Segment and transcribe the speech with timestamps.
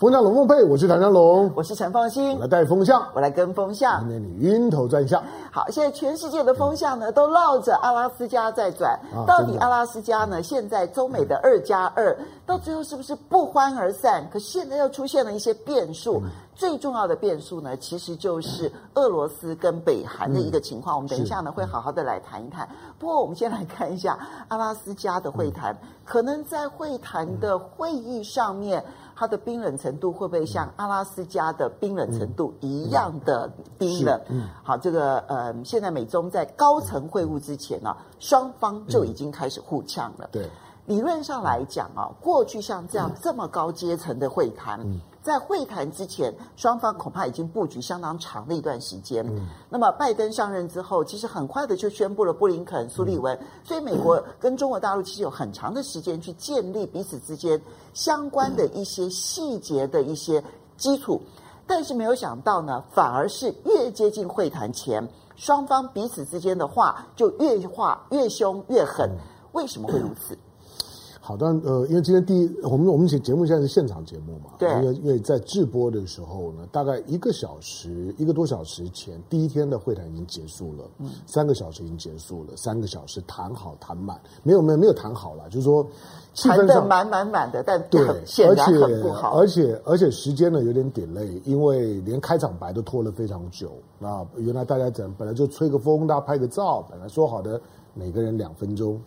[0.00, 5.22] 风向龙凤配，我是唐湘龙，我是陈凤馨，我来带风向，我来跟风向，今天你晕头转向。
[5.52, 8.98] 好，现在全世界的风向呢，都绕着阿拉斯加在转。
[9.14, 10.42] 啊、到底阿拉斯加呢？
[10.42, 12.16] 现在中美的二加二，
[12.46, 14.26] 到最后是不是不欢而散？
[14.32, 16.22] 可现在又出现了一些变数。
[16.24, 20.94] 嗯、最重要的变数呢，其实就是俄罗斯跟北韩的一个情况。
[20.94, 22.66] 嗯、我们等一下呢，会好好的来谈一谈。
[22.98, 28.82] 不过，我们先来看一下阿拉斯加的会谈，嗯、可能在会谈的会议上面。
[29.20, 34.18] 它的冰冷程度会不会像阿拉斯加的冰冷程度一样的冰冷？
[34.30, 40.26] 嗯，好，这个呃，现在美中在高层会晤之前呢，双方就已经开始互呛了。
[40.32, 40.48] 对，
[40.86, 44.80] 理论上来讲啊，过去像这样这么高阶层的会谈。
[45.22, 49.24] 在会谈之前，双方恐怕已经布局相当长的一段时间。
[49.26, 57.60] 嗯，那么拜登上任之后，其实很快的就宣布了布林肯、苏利文，嗯、所以美国跟中国大陆其实有很长的时间去建立彼此之间
[57.92, 60.42] 相关的一些细节的一些
[60.76, 61.20] 基础。
[61.66, 69.08] 但是没有想到呢，反而是越接近会谈前，双方彼此之间的话就越话越凶越狠。
[69.52, 70.36] 为什么会如此？
[71.30, 85.86] 好但，呃，因为今天第一，我们我们节节目现在是现场节目嘛，对，因为因为在直播的时候呢，大概一个小时一个多小时前，第一天的会谈已经结束了，嗯，三个小时已经结束了，三个小时谈好谈满，没有没有没有谈好了，就是说
[86.34, 93.70] 气氛上满满满的，但对，显然很不好，而且而且而且时间呢有点 delay，因为连开场白都拖了非常久，
[94.00, 97.60] 那原来大家讲本来就吹个风，大家拍个照，本来说好的
[97.94, 99.00] 每个人两分钟。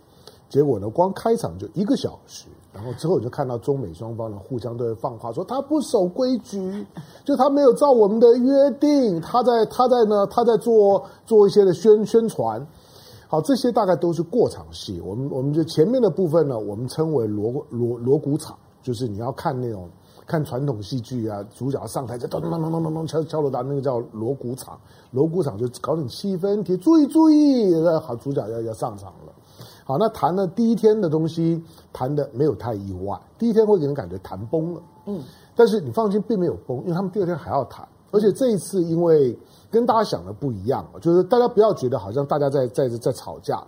[0.48, 6.86] 结果呢，光开场就一个小时，然后之后就看到中美双方呢互相都在放话，说他不守规矩，
[7.24, 12.64] 就他没有照我们的约定，他在他在呢他在做做一些的宣宣传，
[13.26, 15.00] 好，这些大概都是过场戏。
[15.00, 19.88] 我们我们就前面的部分呢，我们称为锣锣锣鼓场，就是你要看那种
[20.24, 24.78] 看传统戏剧啊，主角上台就咚咚咚咚咚咚敲敲锣打，那个叫锣鼓场。
[25.10, 29.32] 锣鼓场就搞点气氛，提注意注意，好，主角要要上场了。
[29.84, 31.62] 好，那谈了第一天的东西，
[31.92, 33.20] 谈的没有太意外。
[33.38, 35.20] 第一天会给人感觉谈崩了，嗯，
[35.54, 37.86] 但是你放心，并没有崩，因为他们第二天还要谈。
[38.10, 39.36] 而且这一次，因为
[39.70, 43.62] 跟大家想的不一样，就是大家不要觉得好像大家在在在吵架，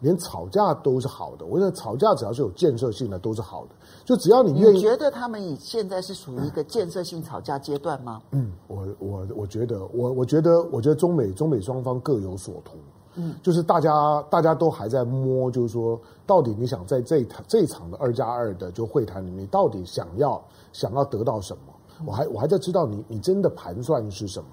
[0.00, 1.44] 连吵架都是好的。
[1.44, 3.74] 我觉得吵架只要是有建设性的都是好的，
[4.04, 4.76] 就只要你愿意。
[4.76, 8.22] 你觉得他们以现在是属于一个建设性吵架阶段吗？
[8.30, 12.78] 嗯，我我我觉得，我我觉得，我觉得中美中美双方各有所图。
[13.18, 20.42] 嗯，就是大家大家都还在摸，就是说，到底你想在这场这场的二加二的就会谈里面，到底想要
[20.72, 22.06] 想要得到什么？
[22.06, 24.50] 我还我还在知道你你真的盘算是什么。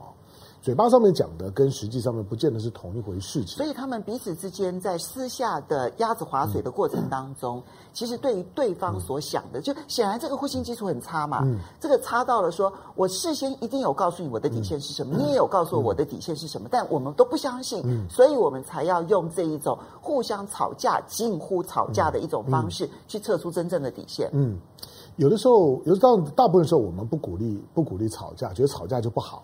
[0.65, 11.41] 嘴巴上面讲的跟实际上面不见得是同一回事情，所以他们彼此之间在私下的鸭子划水的过程当中，嗯、其实对于对方所想的，嗯、就显然这个互信基础很差嘛。
[11.43, 24.31] 嗯、这个差到了说，我事先一定有告诉你我的底线是什么，嗯、你也有告诉我我的底线是什么，嗯、但我们都不相信，嗯、所以我们才要用这一种互相吵架、近乎吵架的一种方式去测出真正的底线。
[24.33, 24.57] 嗯，
[25.17, 29.43] 有的时候，有的时候大部分时候我们不鼓励不鼓励吵架，觉得吵架就不好。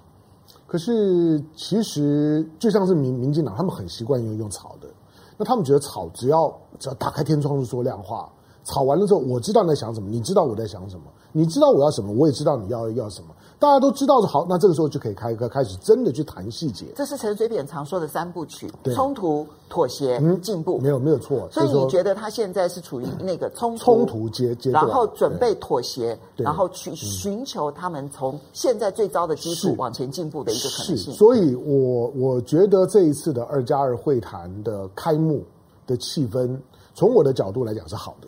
[0.72, 4.88] 可是，其实就像是民民进党，他们很习惯用用吵的。
[5.36, 6.48] 那他们觉得吵，只要
[6.80, 8.32] 只要打开天窗就说亮话。
[8.64, 13.36] 吵完了之后，我知道你在想什么，你知道我在想什么，你知道我要什么，我也知道你要要什么。
[13.62, 16.88] 大家都知道是好，那这个时候就可以开个开始真的去谈细节。
[16.96, 20.80] 这是陈水扁常说的三部曲：冲突、妥协、进步。
[20.80, 21.48] 没有没有错。
[21.52, 31.14] 所以你觉得他现在是处于那个冲突冲突阶阶段，然后准备妥协，然后去寻求他们从现在最糟的基础往前进步的一个可能性。
[31.14, 35.44] 所以我我觉得这一次的二加二会谈的开幕
[35.86, 36.58] 的气氛，
[36.96, 38.28] 从我的角度来讲是好的。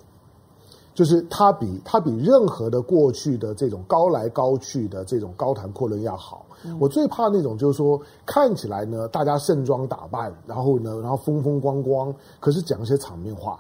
[0.94, 6.46] 就是他比他比任何的过去的这种高来高去的这种高谈阔论要好。
[6.66, 13.60] 嗯、我最怕那种就是说看起来呢，大家盛装打扮，然后呢，然后风风光光，可是讲一些场面话，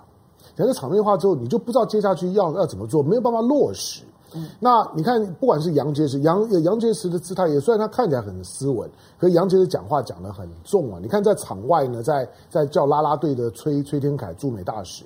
[0.55, 4.03] 讲些场面话之后，你就不知道接下去要要怎么做，没有办法落实。
[4.35, 8.89] 嗯、那你看，不管是杨洁篪，杨杨洁篪的姿态，也虽然他看起来很斯文，
[9.19, 10.99] 可是杨洁篪讲话讲得很重啊。
[11.01, 15.03] 你看在场外呢，在在叫啦啦队的崔崔天凯驻美大使。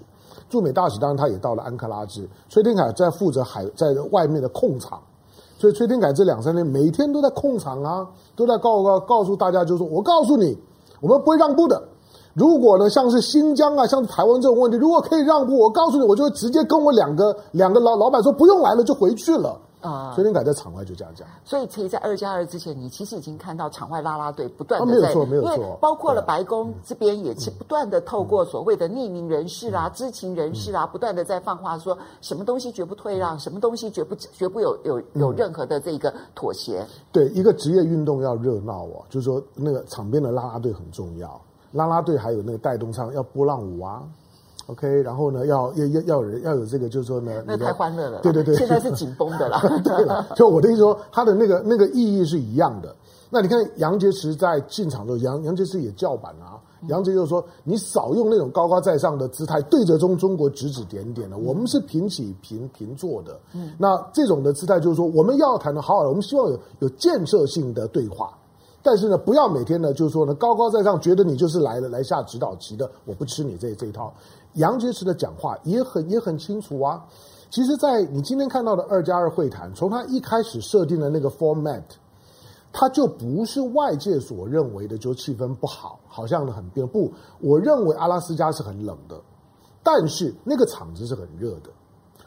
[0.50, 5.00] 驻美大使当然他也到了安克拉治，崔天凯在负责海在外面的控场，
[5.58, 10.58] 所以崔天凯这两三天每天都在控场啊，都在告告告诉大家，就是我告诉你，
[11.02, 11.82] 我们不会让步的。
[12.34, 19.60] 如果呢，像是新疆啊，像是台湾这种问题，如果可以让步，我告诉你，我就会直接跟我两个两个老老板说不用来了，就回去了。
[19.82, 21.28] 啊，所以你敢在场外就这样讲。
[21.46, 36.86] 所以，其实，在二加二之前，你其实已经看到场外拉拉队不断的在，没有错，没有错，包括了白宫这边也是不断的透过所谓的匿名人士啦、知情人士啊，不断的在放话说，什么东西绝不退让，什么东西绝不绝不有有有任何的这个妥协。
[37.12, 41.40] 对，一个职业运动要热闹哦，就是说那个场边的拉拉队很重要，
[41.72, 44.04] 拉拉队还有那个带动唱要波浪舞啊。
[44.68, 48.20] OK，然后呢，要要要要有人要有这个，就是说呢，那太欢乐了。
[48.22, 49.60] 对对对，现在是紧绷的了。
[49.84, 52.96] 对了，就我的意思说，他的那个那个意义是一样的。
[53.30, 56.60] 那你看杨洁篪在进场的时候，杨杨洁篪也叫板啊。
[56.90, 61.38] 杨洁就是说，你少用那种高高在上的姿态，对着中中国指指点点的。
[61.38, 63.40] 我们是平起平平坐的。
[63.54, 68.32] 嗯，那这种的姿态就是说，我们要谈的好好的，我们希望有有建设性的对话。
[68.84, 74.14] 但是呢，不要每天呢，就是说呢，高高在上，觉得你就是来了来下指导棋的，我不吃你这这一套。
[74.54, 77.06] 杨洁篪的讲话也很也很清楚啊。
[77.50, 81.82] 其实，在你今天看到的二加二会谈，从他一开始设定的那个 format，
[82.74, 86.86] 他就不是外界所认为的，就气氛不好，好像很冰。
[86.88, 87.10] 不，
[87.40, 89.18] 我认为阿拉斯加是很冷的，
[89.82, 91.70] 但是那个场子是很热的。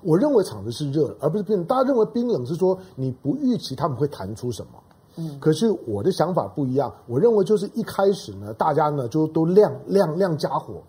[0.03, 1.67] 我认为场子是热，而不是冰冷。
[1.67, 4.73] 大家认为冰冷是说你不预期他们会谈出什么。
[5.17, 10.81] 嗯，可是我的想法不一样，我认为就是一开始呢，大家呢就都亮亮亮家伙，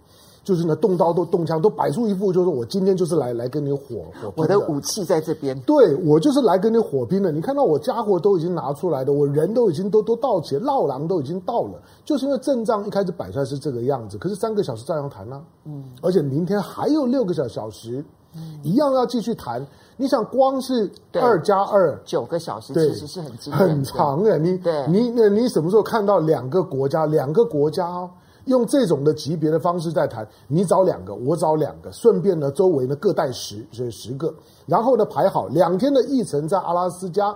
[0.44, 4.34] 就是呢动刀都动枪，都摆出一副就是我今天就是来来跟你火火。
[4.36, 7.32] 我的武器在这边，对，我就是来跟你火拼的。
[7.32, 14.18] 你看到我家伙都已经拿出来的，我人都已经都都到齐，绕狼都已经到了，就是因为阵仗一开始摆出来是这个样子。
[14.18, 18.04] 可是三个小时照样谈呢，嗯，而且明天还有六个小小时，
[18.36, 19.66] 嗯，一样要继续谈。
[19.98, 24.40] 你想光是二加二九个小时，其实是很很长的。
[24.40, 28.10] 你对你那你什么时候看到两个国家两个国家
[28.46, 30.28] 用这种的级别的方式在谈？
[30.48, 34.34] 你找两个，我找两个，顺便呢周围呢各带十，所以十个，
[34.66, 37.36] 然后呢排好两天的议程在阿拉斯加，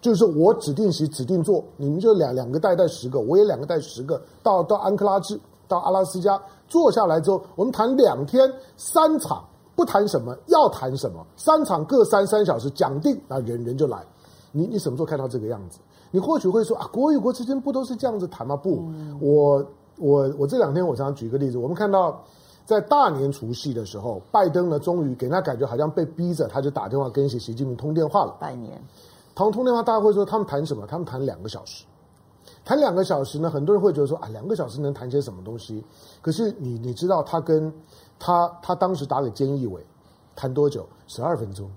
[0.00, 5.38] 就是我指定席指定座，你们就两两个带带十个，我也两个带十个，到到安克拉治
[5.68, 9.44] 到阿拉斯加坐下来之后，我们谈两天三场。
[9.76, 11.24] 不谈什么，要谈什么？
[11.38, 14.04] 三场各三三小时，讲定，那人人就来。
[14.52, 15.78] 你你什么时候看到这个样子？
[16.10, 18.54] 你或许会说啊，国与国之间不都是这样子谈吗？
[18.54, 19.64] 不，我
[20.00, 22.24] 我我这两天我想举个例子，我们看到
[22.64, 28.34] 在大年除夕的时候，拜登呢终于给人家感觉好像被逼着，他就打电话跟习习近平通电话了。
[28.40, 28.82] 拜年，
[29.34, 30.86] 通通电话，大家会说他们谈什么？
[30.86, 31.84] 他们谈两个小时，
[32.64, 35.84] 谈两个小时呢，很多人会觉得说啊，两个小时能谈些什么东西？
[36.20, 37.72] 可是你你知道他跟。
[38.22, 39.82] 他他当时打给菅义伟，
[40.36, 40.86] 谈多久？
[41.06, 41.70] 十二分钟。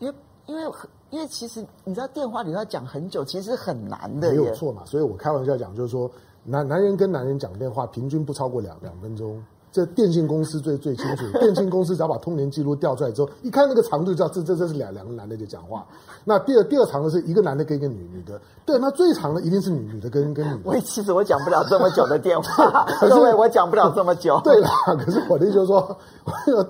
[0.00, 0.14] 因为
[0.46, 0.62] 因为
[1.10, 4.30] 因为其实你知道电话里要讲很久，其实很难的。
[4.30, 6.10] 没有错嘛，所以我开玩笑讲，就是说
[6.46, 9.42] 男男人跟男人讲电话，平均不超过两两分钟。
[9.72, 15.86] 这电信公司最最清楚， 电信公司只要把通联记录调出来之后，一看那个长度，就知道这这这是两两个男的在讲话。
[16.24, 20.70] 那第二第二长的是一个男的跟一个女女的，对，那最长的一定是女女的跟跟女的。
[20.70, 24.40] 我其实我讲不了这么久的电话， 各位我讲不了这么久。
[24.42, 25.94] 对啦，可是我的意思就是说，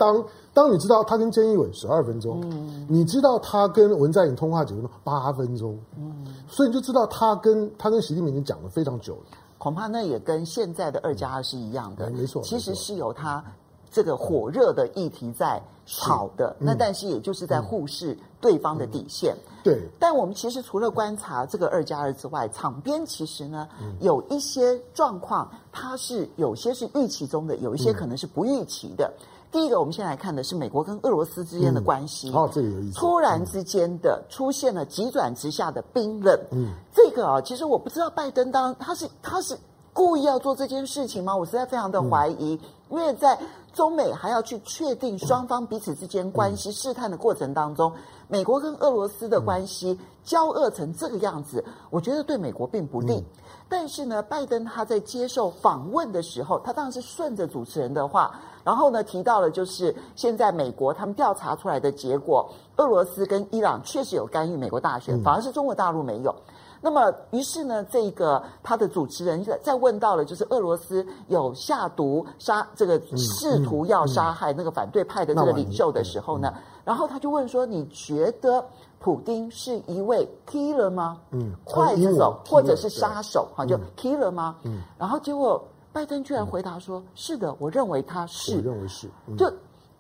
[0.01, 4.91] 当当你知道他跟菅义伟十二分钟，嗯，你知道他跟文在寅通话几分钟？
[5.05, 9.37] 八分钟，嗯，所以你就知道他跟他跟习近平已经讲了非常久了。
[9.59, 12.43] 恐怕那也跟现在的二加二是一样的，没错。
[12.43, 13.45] 其实是有它
[13.91, 19.37] 这个火热的议题在跑的，那但是也就是在忽视对方的底线。
[19.63, 19.89] 对。
[19.99, 23.69] 但我们其实除了观察这个二加二之外，场边其实呢
[24.01, 29.13] 有一些状况，它是有些是预期中的，有一些可能是不预期的。
[29.57, 32.31] 第一个，我们先来看的是美国跟俄罗斯之间的关系。
[32.31, 32.99] 哦，这个有意思。
[32.99, 36.39] 突然之间的出现了急转直下的冰冷。
[36.51, 39.57] 嗯，这个啊，其实我不知道拜登当他是他是
[39.95, 41.35] 故意要做这件事情吗？
[41.35, 42.61] 我实在非常的怀疑，
[42.91, 43.39] 因为在
[43.73, 47.91] 中美还要去确定双方彼此之间关系试探的过程当中，
[48.29, 53.25] 美国跟俄罗斯的关系交恶成这个样子，我觉得对美国并不利。
[53.69, 58.33] 但是呢，拜登他在接受访问的时候，他当然是顺着主持人的话。
[58.65, 66.35] 然后呢，提到了就是现在美国他们调查出来的结果，俄罗斯跟伊朗确实有干预美国大选，反而是中国大陆没有。
[66.81, 76.53] 那么，于是呢，这个他的主持人在问到了，就是俄罗斯有下毒杀这个试图要杀害那个反对派的这个领袖的时候呢，
[76.85, 78.65] 然后他就问说：“你觉得
[79.07, 81.21] 普丁是一位 killer 吗？
[81.31, 83.49] 嗯，刽子手或者是杀手？
[83.55, 84.57] 哈，就 killer 吗？
[84.65, 89.09] 嗯，然后结果。”拜登居然回答说：“是的，我认为他是。”我认为是。
[89.39, 89.51] 就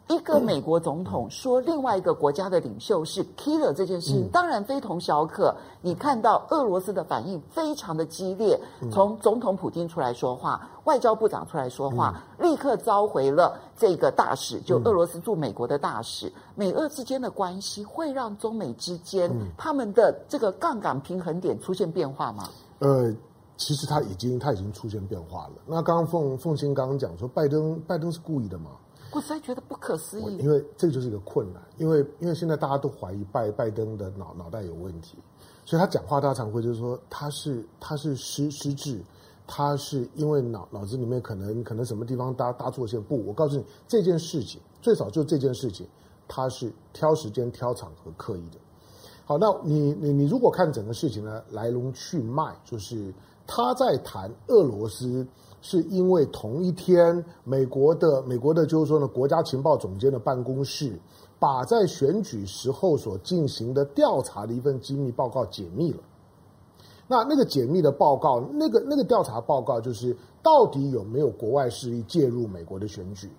[0.08, 5.52] 一个美国总统说另外一个国家的领袖是 killer 这件事情，当然非同小可。
[5.82, 8.58] 你看到俄罗斯的反应非常的激烈，
[8.92, 16.32] 从总统普京出来说话，外交部长出来说话，立刻召回了这个大使，就俄罗斯驻美国的大使。
[16.54, 22.48] 美俄之间的关系会让中美之间他们的这个杠杆平衡点出现变化吗？
[22.78, 23.12] 呃，
[23.56, 25.54] 其实他已经他已经出现变化了。
[25.66, 28.70] 那刚刚凤凤馨刚刚讲说，拜登拜登是故意的吗？
[29.16, 35.16] 我实在觉得不可思议，因为这就是一个困难，因为因为现在大家都怀疑拜拜登的脑脑袋有问题，
[35.64, 39.00] 所以他讲话大常会就是说他是他是失失智，
[39.46, 43.02] 他是因为脑脑子里面可能可能什么地方搭搭错线。
[43.02, 45.88] 不，我告诉你这件事情最少就这件事情，
[46.28, 48.58] 他是挑时间挑场合刻意的。
[49.25, 53.14] 好，那你你你如果看整个事情的来龙去脉，就是
[53.46, 55.26] 他在谈俄罗斯。
[55.62, 60.98] 是因为同一天，美国的美国的，就是说呢，国家情报总监的办公室
[61.38, 65.98] 把在选举时候所进行的调查的一份机密报告解密了。
[67.08, 73.30] 那那个解密的报告，那个那个调查报告，就是到底有没有国外势力介入美国的选举？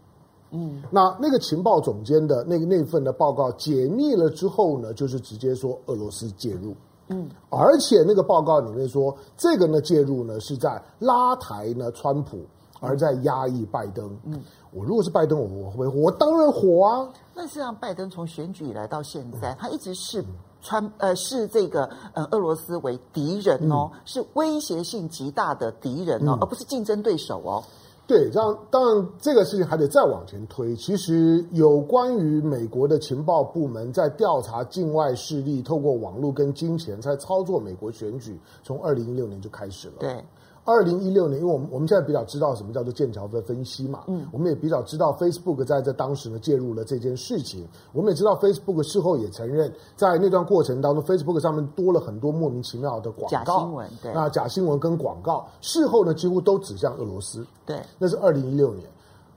[0.51, 6.73] 嗯，那那个情报总监的那个那份的报告解密了之后呢，就是直接说俄罗斯介入。
[7.09, 12.39] 嗯，而且那个报告里面说，这个呢介入呢是在拉抬呢川普，
[12.79, 14.09] 而在压抑拜登。
[14.25, 17.09] 嗯，我如果是拜登，我我会我当然火啊。
[17.33, 20.23] 那实际上，拜登从选举以来到现在，他一直是
[20.61, 27.63] 川呃是这个呃俄罗斯为敌人哦，嗯、是威胁性极大的敌人哦，嗯、而不是竞争对手哦。
[28.07, 30.73] 对，让当然这个事情还得再往前推。
[30.77, 39.95] 其实有关于美国的情报部门在调查境外势力，透过网络跟金钱在操作美国选举，从二零一六年就开始了。
[39.99, 40.23] 对。
[40.67, 58.85] 二零一六年，因为我们我们现在比较知道什么叫做剑桥的分析嘛，嗯，我们也比较知道 Facebook 在这当时呢介入了这件事情，我们也知道 Facebook 事后也承认，在那段过程当中，Facebook 上面多了很多莫名其妙的广告，假新闻，对，那假新闻跟广告，事后呢几乎都指向俄罗斯，对，那是二零一六年，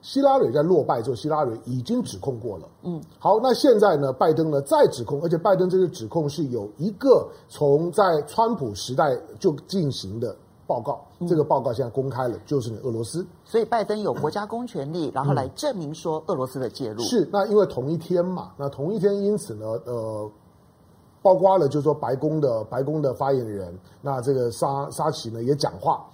[0.03, 10.35] 希拉蕊在落败之后，希拉蕊已经指控过了，嗯，好，那现在呢，拜登呢再指控，而且拜登这个指控是有一个从在川普时代就进行的。
[10.71, 17.03] 报告，这个报告现在公开了，就是你俄罗斯，所以拜登有国家公权力，然后来证明说俄罗斯的介入。
[17.03, 20.31] 是，那因为同一天嘛，那同一天，因此呢，呃，
[21.23, 26.07] 包括了就是说白宫的白宫的发言人，那这个沙沙奇呢也讲话，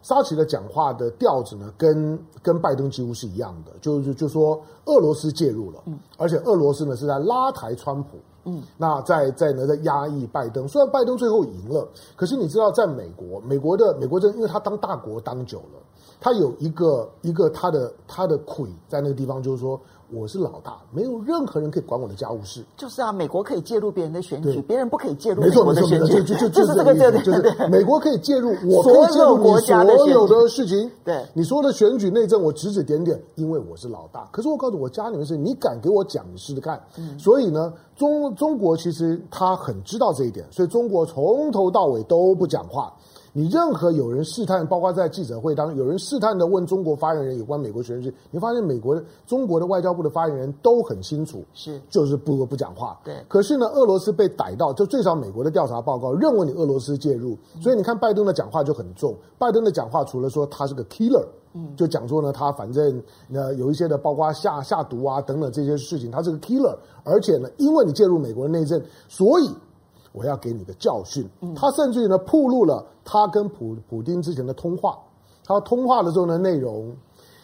[0.00, 8.10] 沙奇的讲话的调子呢跟跟拜登几乎是一样的，就是就说俄罗斯介入了，嗯，而且俄罗斯呢是在拉抬川普。
[8.44, 10.66] 嗯，那在在呢，在压抑拜登。
[10.68, 11.86] 虽然拜登最后赢了，
[12.16, 15.80] 可是你知道，在美国，美国的美国政，因为他当大国当久了，
[16.20, 19.80] 他有一个一个他的他的魁在那个地方，就是说。
[20.14, 22.64] 我是老大，没有任何人可以管我的家务事。
[22.76, 26.22] 就是啊，美国可以介入别人的选举，别人不可以介入美国的选举。
[26.22, 30.88] 就就就是这个意思，就是美国可以介入， 我可以介入你所有的事情。
[31.04, 34.28] 对，你说的选举内政，我指指点点，因为我是老大。
[34.30, 36.80] 可是我告诉我家里面的事，你敢给我讲，你试试看。
[36.96, 42.92] 嗯，所以呢，中中国其实他很知道这一点，所以中国从头到尾都不讲话。
[43.36, 52.96] 你任何有人试探，包括在记者会当中有人试探的问中国发言人有关美国选举，你发现美国的中国的外交部的发言人都很清楚，是就是不不讲话。
[53.02, 59.12] 对，可是呢，俄罗斯被逮到，就最少美国的调查报告认为你俄罗斯介入，所以你看拜登的讲话就很重。
[59.36, 69.50] 拜登的讲话除了说他是个 killer，嗯，就讲说呢，他反正呃有一些的，包括下下毒啊等等这些事情，他是个 killer，而且呢，因为你介入美国的内政，所以。
[70.14, 71.28] 我要给你的教训。
[71.56, 74.96] 他甚至于呢，曝露了他跟普普丁之前的通话。
[75.44, 76.96] 他通话的时候呢，内容，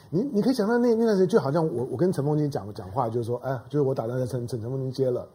[0.08, 5.28] 你你可以想到那那段时间，就好像我我跟陈凤金讲讲话，就是说，哎，就是我打算在陈陈陈凤金接了，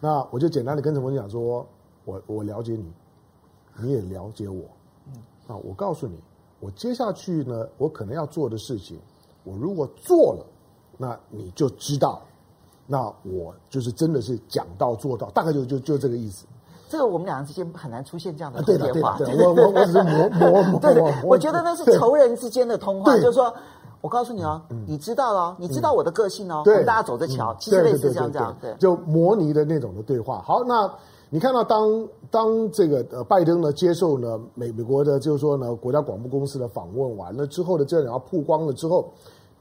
[0.00, 1.66] 那我就简单的跟陈凤金讲说，
[2.04, 2.92] 我我了解你，
[3.80, 4.64] 你也了解我，
[5.46, 6.20] 啊，我告诉你，
[6.58, 8.98] 我接下去呢，我可能要做的事情，
[9.44, 10.44] 我如果做了，
[10.98, 12.20] 那你就知道，
[12.86, 16.44] 那我就是真的是讲到做到，大概就就就这个意思。
[16.90, 19.16] 这个我们两个之间很难出现这样的通电话。
[19.16, 20.80] 对，我我我只是模模模。
[20.80, 23.54] 对对，我觉得那是仇人之间的通话，就是说，
[24.00, 30.42] 我告诉你哦，你知道了，你知道我的个性哦，我们大家走着瞧，其实类似这样这样，对，就模拟的那种的对话。
[30.42, 30.92] 好，那
[31.28, 39.08] 你看到当当这个呃拜登呢接受呢美美国的就是说呢国家广播公司的访问完了之后的这样要曝光了之后，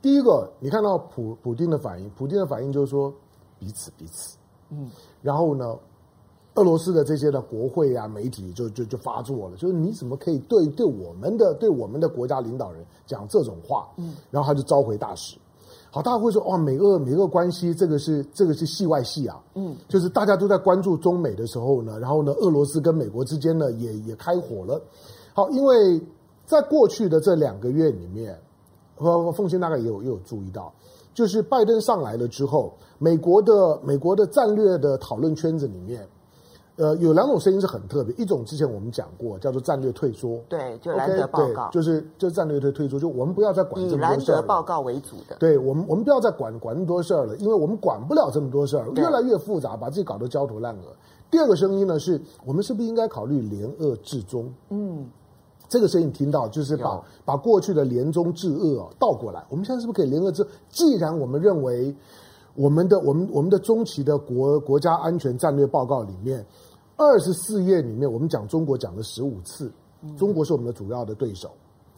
[0.01, 3.13] 第一个你看到普普丁的反应，普丁的反应就是说
[3.59, 4.35] 彼此彼此，
[4.71, 4.89] 嗯，
[5.21, 5.75] 然后呢。
[6.59, 13.87] 俄罗斯的这些的国会啊、媒体就就就发作了，就是你怎么可以对对我们的对我们的国家领导人讲这种话？
[13.95, 15.37] 嗯，然后他就召回大使。
[15.89, 24.81] 好，大家会说哇，美俄美俄关系这个是这个是戏外戏啊，嗯，就是大家都在关注中美的时候呢，然后呢，俄罗斯跟美国之间呢也也开火了。
[25.33, 26.01] 好，因为
[26.45, 28.37] 在过去的这两个月里面，
[28.97, 30.73] 和凤仙大概也有也有注意到，
[31.13, 36.07] 就是拜登上来了之后，美国的美国的战略的讨论圈子里面。
[36.79, 50.95] 呃，有两种声音是很特别，一种之前我们讲过，叫做战略退缩，对，就兰德报告，okay, 对就是就战略退退缩，就我们不要再管这么多事儿，以兰德报告为主的，对我们，我们不要再管管那么多事儿了，因为我们管不了这么多事儿，越来越复杂，把自己搞得焦头烂额。
[51.29, 54.49] 第二个声音呢，是我们是不是应该考虑联俄制中？
[54.69, 55.05] 嗯，
[55.67, 60.47] 这个声音听到就是把把过去的联中制俄倒过来，我们现在是不是可以联俄制？
[60.69, 61.93] 既然我们认为
[62.55, 66.45] 我们的我们我们的中期的国国家安全战略报告里面。
[66.99, 69.71] 二十四页里面，我们讲中国讲了十五次，
[70.17, 71.49] 中国是我们的主要的对手。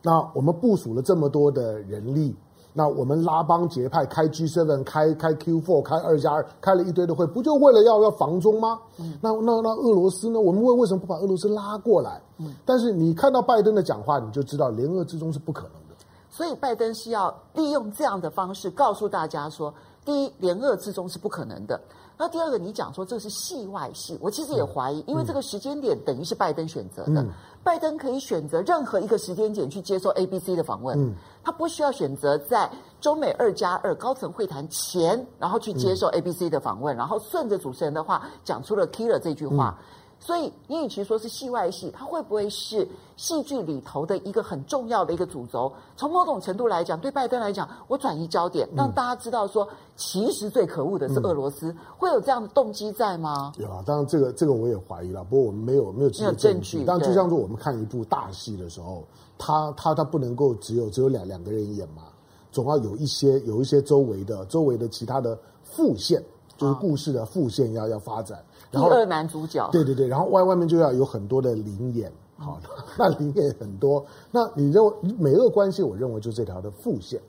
[0.03, 2.35] 那我们部署了这么多的人力，
[2.71, 8.79] 那我们拉帮结派，开 G7，开开 Q4，开二加二，开了一堆的会，不就为了要要防中吗？
[9.19, 10.39] 那那那俄罗斯呢？
[10.39, 12.21] 我们为为什么不把俄罗斯拉过来？
[12.63, 15.95] 但是你看到拜登的讲话，你就知道联俄之中是不可能的。
[16.29, 19.73] 所以拜登是要利用这样的方式告诉大家说：
[20.05, 21.81] 第一，联俄之中是不可能的。
[22.17, 27.29] 那第二个，你讲说这是戏外戏，我其实也怀疑，因为这个时间点等于是拜登选择的，嗯、
[27.63, 39.77] 拜登可以选择任何一个时间点去接受 ABC 的访问，嗯、他不需要选择在中美二加二高层会谈前，然后去接受 ABC 的访问，嗯、然后顺着主持人的话讲出了 killer 这句话。
[39.79, 39.85] 嗯
[40.23, 42.87] 所以，你与其说是戏外戏，它会不会是
[43.17, 45.73] 戏剧里头的一个很重要的一个主轴？
[45.97, 53.51] 从某种程度来讲，对拜登来讲，我转移焦点，让大家知道说，其实最可恶的是俄罗斯，嗯、会有这样的动机在吗？
[53.57, 55.23] 有啊，当然这个这个我也怀疑了。
[55.23, 56.83] 不过我们没有没有没有证据。
[56.85, 59.03] 但就像说我们看一部大戏的时候，
[59.39, 62.03] 他他他不能够只有只有两两个人演嘛，
[62.51, 66.23] 总要有一些有一些周围的周围的其他的副线，
[66.57, 68.39] 就是故事的副线要要发展。
[68.71, 72.59] 然后第二男主角，对对对，然后外外面就要有很多的灵眼，好，
[72.97, 74.03] 那灵眼很多。
[74.31, 75.83] 那你认为美俄关系？
[75.83, 77.21] 我认为就是这条的副线。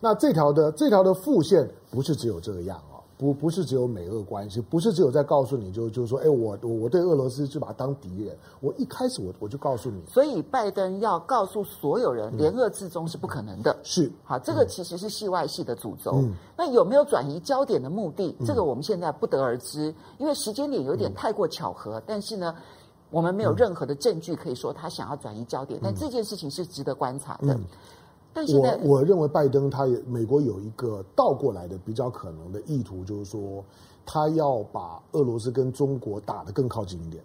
[0.00, 2.87] 那这条的这条的副线不是只有这个样啊。
[3.18, 8.34] 不不是只有美俄关系，不是只有在告诉你就就是说，哎，我我我对俄罗斯就把它当敌人。
[8.60, 13.76] 我一开始我我就告诉你，所以拜登要告诉所有人，联俄制中是不可能的。
[13.82, 16.12] 是，好，这个其实是戏外戏的主轴。
[16.14, 18.32] 嗯，那有没有转移焦点的目的？
[18.46, 22.00] 这个我们现在不得而知，因为时间点有点太过巧合。
[22.06, 22.54] 但是呢，
[23.10, 25.80] 我们没有任何的证据可以说他想要转移焦点。
[25.82, 27.58] 但这件事情是值得观察的。
[28.34, 33.64] 我我认为拜登他也美国有一个倒过来的比较可能的意图，就是说
[34.06, 37.22] 他要把俄罗斯跟中国打得更靠近一点。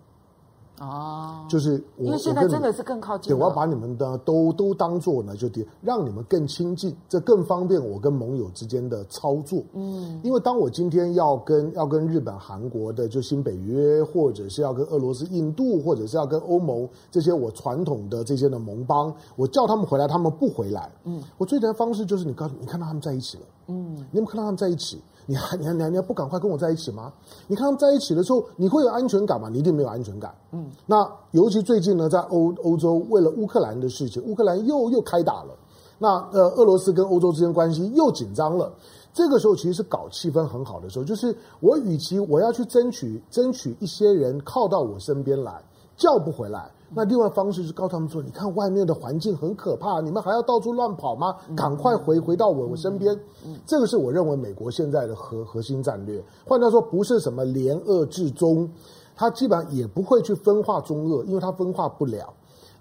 [0.80, 3.32] 哦，就是我，因为现在真的是更靠近。
[3.32, 5.48] 对，我要把你们的都都当做呢，就
[5.82, 9.62] 让让你们更亲近，这更方便我跟盟友之间的操作。
[9.74, 20.92] 嗯，因为当我今天要跟要跟日本、韩国的就新北约，或者是要跟俄罗斯、印度，或者是要跟欧盟这些我传统的这些的盟邦，我叫他们回来，他们不回来。
[21.04, 23.44] 嗯，我最简单的方式就是你告诉你看到他们在一起了。
[23.68, 25.00] 嗯，你有没有看到他们在一起？
[25.26, 27.12] 你还 你还你还你还不赶快跟我在一起吗？
[27.48, 29.50] 你看他们在一起的时候，你会有安全感吗？
[29.50, 30.34] 你一定没有安全感。
[30.52, 35.56] 嗯，那尤其最近呢，在欧欧洲为了乌克兰的事情，乌克兰又又开打了。
[36.00, 38.72] 那呃，俄罗斯跟欧洲之间关系又紧张了。
[39.14, 45.64] 这个时候其实是搞气氛很好的时候，就是我与其我要去争取争取一些人靠到我身边来，
[46.04, 46.70] 叫不回来。
[46.96, 51.34] 那另外方式是告诉他们说：“你看外面的环境很可怕，你们还要到处乱跑吗？
[51.56, 53.18] 赶快回回到我我身边。”
[53.66, 56.22] 这个是我认为美国现在的核核心战略。
[56.46, 58.70] 换句话说，不是什么联俄制中，
[59.16, 62.32] 他基本上也不会去分化中俄，因为他分化不了。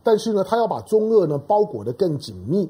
[0.03, 2.69] 但是呢，他要把中俄呢包裹得更紧密。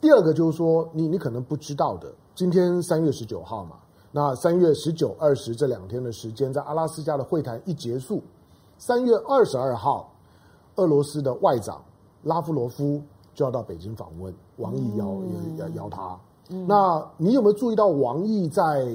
[0.00, 3.76] 第二个就是说，你你可能不知道的，今天三月十九号嘛，
[4.10, 8.20] 那三月十九、二十这两天的时间，在阿拉斯加的会谈一结束，
[8.84, 10.12] 三月二十二号。
[10.74, 11.80] 俄罗斯的外长
[12.24, 13.00] 拉夫罗夫
[13.32, 15.06] 就要到北京访问，王毅邀
[15.56, 16.18] 邀邀他。
[16.48, 18.88] 嗯、那你有没有注意到王毅在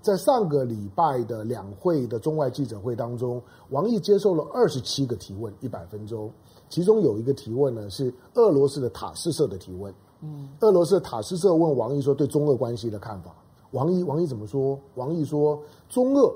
[0.00, 6.30] 在上个礼拜的两会的中外记者会当中，王毅接受了二十七个提问，一百分钟，
[6.70, 9.92] 其中有一个提问呢是俄罗斯的塔斯社的提问。
[10.22, 13.30] 嗯，俄罗斯的塔斯社问王毅说对中俄关系的看法。
[13.72, 14.78] 王毅王毅怎么说？
[14.94, 16.32] 王毅说中俄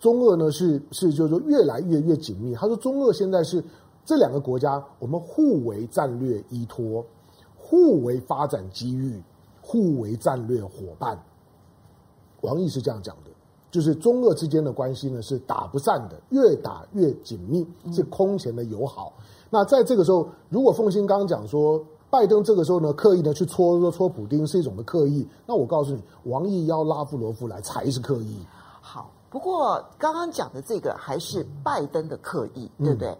[0.00, 2.54] 中俄呢是是就是说越来越越紧密。
[2.54, 3.62] 他说中俄现在是。
[4.02, 7.04] 这两个国家，我们互为战略依托，
[7.56, 9.22] 互为发展机遇，
[9.60, 11.16] 互为战略伙伴。
[12.40, 13.30] 王毅是这样讲的，
[13.70, 19.12] 就是中俄之间的关系呢是打不散的，越打越紧密，是空前的友好。
[19.18, 25.28] 嗯、那在这个时候，如果凤新刚刚讲说拜登这个时候呢，刻意呢去戳戳普丁是一种的刻意。
[25.46, 28.38] 那我告诉你，王毅邀拉夫罗夫来才是刻意。
[29.30, 33.16] 好，不过刚刚讲的这个还是拜登的刻意，嗯、对不对？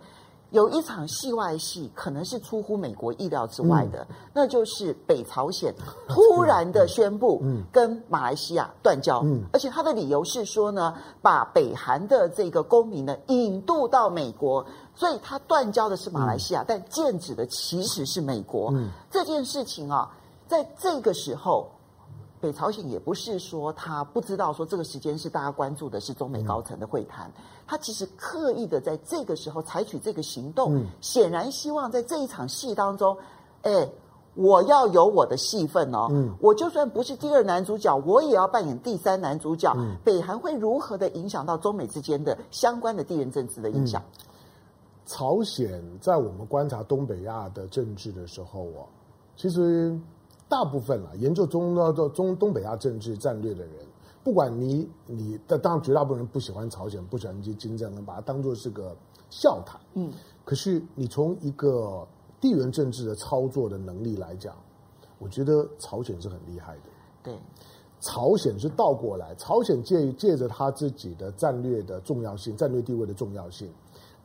[0.51, 5.73] 有一场戏外戏，可能是出乎美国意料之外的，嗯、那就是北朝鲜
[6.09, 10.93] 突然的宣布跟马来西亚断交，嗯、而且他的理由是说呢，
[11.23, 18.73] 把北韩的这个公民呢引渡到美国，所以他断交的是马来西亚，嗯、但剑指的其实是美国。
[18.73, 20.11] 嗯、这件事情啊，
[20.49, 21.71] 在这个时候。
[22.41, 27.31] 北朝鲜也不是说他不知道说这个时间是大家关注的是中美高层的会谈，
[27.67, 33.15] 他其实刻意的在这个时候采取这个行动，显然希望在这一场戏当中，
[33.61, 33.87] 哎，
[34.35, 36.09] 我要有我的戏份哦，
[36.41, 39.77] 我就算不是第二男主角，我也要扮演第三男主角。
[40.03, 44.03] 北韩会如何的影响到中美之间的相关的地缘政治的影响？
[45.05, 48.89] 朝鲜在我们观察东北亚的政治的时候啊，
[49.37, 49.95] 其实。
[50.51, 53.73] 大部分啊，研究中的中东北亚政治战略的人，
[54.25, 58.95] 不管你你的，当然绝大部分人不喜欢朝鲜，不喜欢金金正恩，把它当做是个
[59.31, 59.81] 笑谈。
[59.95, 60.13] 嗯，
[60.45, 62.05] 可是你从一个
[62.41, 64.57] 地缘政治的操作的能力来讲，
[65.21, 66.83] 我觉得朝鲜是很厉害的。
[67.23, 67.39] 对，
[68.01, 73.73] 朝鲜是倒过来，朝鲜借借着他自己的战略的重要性、战略地位的重要性，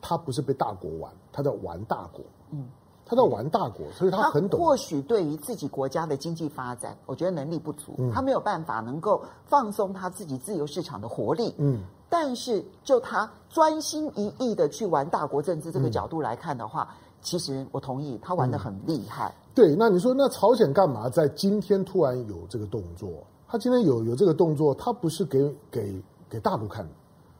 [0.00, 2.24] 他不是被大国玩，他在玩大国。
[2.50, 2.68] 嗯。
[3.08, 4.60] 他在玩大国，所以他很懂。
[4.60, 11.54] 或许对于自己国家的经济发展，我觉得能力不足，他没有办法能够放松他自己自由市场的活力。
[11.58, 16.92] 嗯，但是就他专心一意的去玩大国政治这个角度来看的话，
[17.22, 19.32] 其实我同意他玩得很厉害。
[19.54, 23.08] 对，那你说那朝鲜干嘛在今天突然有这个动作？
[23.46, 26.90] 他今天有有这个动作，他不是给给给大陆看的，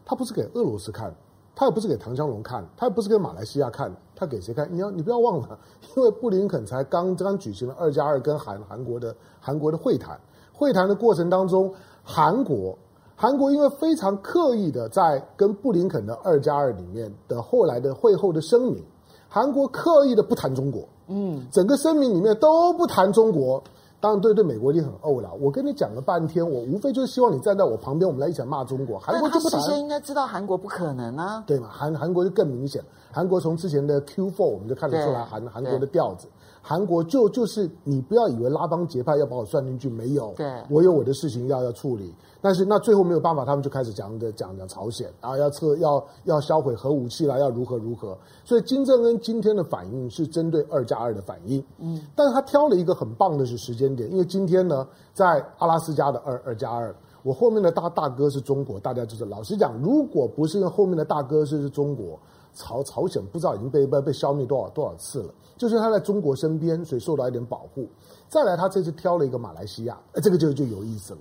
[0.04, 1.12] 他不是给俄罗斯看。
[1.56, 4.68] 他也不是给唐湘龙看，他也不是给马来西亚看，他给谁看？
[4.70, 5.58] 你要你不要忘了，
[5.96, 10.20] 因为布林肯才刚刚举行了二加二跟韩韩国的韩国的会谈，
[10.52, 11.72] 会谈的过程当中，
[12.04, 12.76] 韩国
[13.16, 18.84] 韩国因为非常刻意的在跟布林肯的二加二里面的后来的会后的声明，
[19.26, 23.64] 韩国刻意的不谈中国，嗯，整个声明里面都不谈中国。
[24.06, 25.28] 当然，对对，美国你很怄了。
[25.40, 29.00] 我跟你讲了半天，我无非就是希望你站在我旁边，我们来一起骂中国。
[29.00, 29.58] 韩国就不谈。
[29.58, 31.68] 他事先应该知道韩国不可能啊，对嘛？
[31.72, 32.80] 韩韩国就更明显。
[33.10, 36.28] 韩国从之前的 Q4 我们就看得出来，韩韩国的调子。
[36.68, 40.34] 韩国就就是你不要以为拉帮结派要把我算进去，没有。
[40.36, 42.12] 对，我有我的事情要要处理。
[42.40, 48.18] 但是那最后没有办法，他们就开始讲的讲讲朝鲜，啊要撤要要销毁核武器啦，要如何如何。
[48.44, 51.64] 所以金正恩今天的反应是针对二加二的反应。
[51.78, 62.18] 嗯，但是他挑了一个很棒的是时间点，因为今天呢，在阿拉斯加的二二加二，我后面的大大哥是中国，大家就是老实讲，如果不是因为后面的大哥是是中国。
[62.56, 67.86] 朝朝鲜不知道已经被被被消灭多少多少次了，就是他在中国身边，所以受到一点保护。
[68.28, 71.20] 再来，他这次挑了一个马来西亚，哎，这个就就有意思了。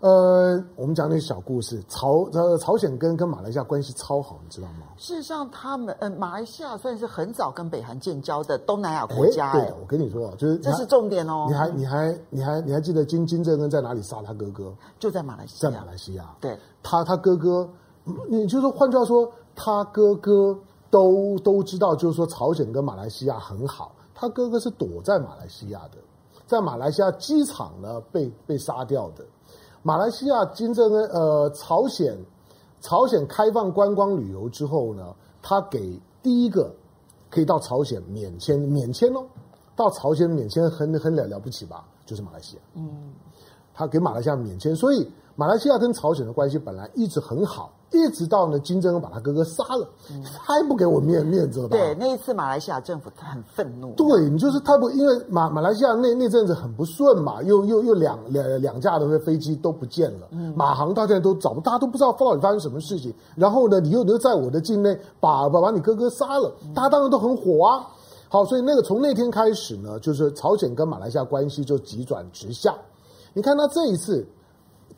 [0.00, 4.86] 呃，我们讲点小故事，朝呃朝鲜跟跟马来西亚关系超好，你知道吗？
[4.96, 9.50] 事实上，他们呃马来西亚算是很早跟北韩建交的东南亚国家。
[9.52, 11.46] 对的，我跟你说，就是这是重点哦。
[11.48, 14.72] 你还你还你还你还记得金金正恩在哪里杀他哥哥？
[15.00, 15.70] 就在马来西亚。
[15.72, 16.32] 在马来西亚。
[16.40, 17.68] 对，他他哥哥，
[18.30, 19.28] 你就是换句话说。
[19.60, 20.56] 他哥哥
[20.88, 23.90] 都都知道，就是说朝鲜跟马来西亚很好。
[24.14, 25.98] 他哥哥是躲在马来西亚的，
[26.46, 29.24] 在马来西亚机场呢被被杀掉的。
[29.82, 32.16] 马来西亚金正恩呃朝鲜
[32.80, 36.72] 朝鲜开放观光旅游之后呢，他给第一个
[37.28, 39.26] 可以到朝鲜免签免签哦，
[39.74, 41.84] 到朝鲜免签很很了了不起吧？
[42.06, 43.12] 就是马来西亚，嗯，
[43.74, 47.72] 他给马来西亚免签，所以马来西亚跟朝鲜的关系本来一直很好。
[47.90, 49.88] 一直到呢，金正恩把他哥哥杀了，
[50.38, 51.76] 还不给我面面子了吧？
[51.76, 53.92] 对，那一次马来西亚政府很愤怒。
[53.94, 63.12] 对，你就是他不，因为马马来西亚那那阵子很不顺嘛，又又又两两两架的飞机都不见了，嗯、马航到现在都找不，大家都不知道到底发生什么事情。
[63.34, 67.86] 然后呢，你又留在我的境内，把把把你哥哥杀了，大家当然都很火啊。
[68.28, 72.74] 好，所以那个从那天开始呢，就是朝鲜跟马来西亚关系就急转直下。
[73.32, 74.26] 你看他这一次。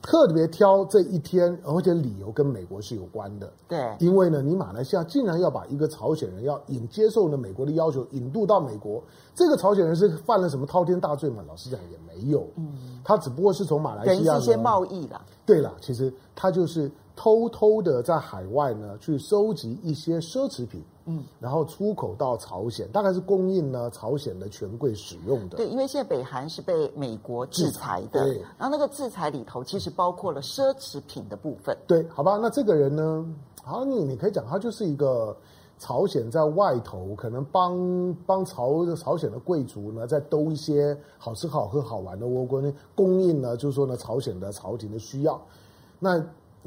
[0.02, 3.52] 特别挑这一天，而且理由跟美国是有关的。
[3.68, 9.02] 对，因为呢，你马来西亚竟然要把一个朝鲜人要引接受呢美国的要求引渡到美国，
[9.34, 11.44] 这个朝鲜人是犯了什么滔天大罪吗？
[11.46, 15.20] 老实讲也没有，嗯，他只不过是从马来西亚一些贸易啦。
[15.44, 16.90] 对了，其实他就是。
[17.16, 25.56] 偷偷的在海外呢，去收集一些奢侈品，嗯，然后出口到朝鲜，大概是供应呢朝鲜的权贵使用的。
[25.56, 31.76] 对，因为现在北韩是被美国制裁的，对，然后那个制裁里头其实包括了奢侈品的部分。
[31.86, 33.26] 对，好吧，那这个人呢，
[33.62, 35.36] 好，你你可以讲他就是一个
[35.78, 42.62] 朝鲜在外头可能帮帮朝朝鲜的贵族呢，在兜一些好吃好喝好玩的窝锅，
[42.94, 45.38] 供应呢，就是说呢，朝鲜的朝廷的需要。
[46.02, 46.18] 那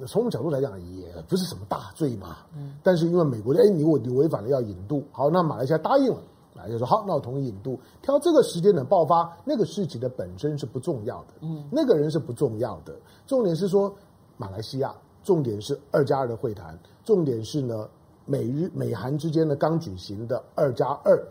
[0.07, 2.37] 从我们角度来讲，也不是什么大罪嘛。
[2.55, 2.73] 嗯。
[2.81, 6.19] 但是因为美国的，哎，你我你违反了要引渡，好，那马来西亚答应了，
[6.55, 7.79] 马来西亚说好，那我同意引渡。
[8.01, 11.33] 挑这个时间点爆发，那个事情的本身是不重要的。
[11.41, 11.63] 嗯。
[11.71, 12.95] 那个人是不重要的，
[13.27, 13.93] 重点是说
[14.35, 17.87] 马来西亚，重点是二加二的会谈，重点是呢，
[18.25, 21.23] 美日美韩之间的刚举行的二加二，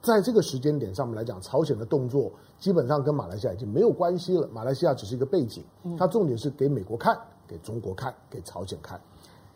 [0.00, 2.32] 在这个时间点上面来讲，朝鲜的动作。
[2.58, 5.62] 基本上跟马来西亚已经没有关系了，马来西亚只是一个背景，
[5.96, 7.16] 它重点是给美国看、
[7.48, 9.00] 给中国看、给朝鲜看。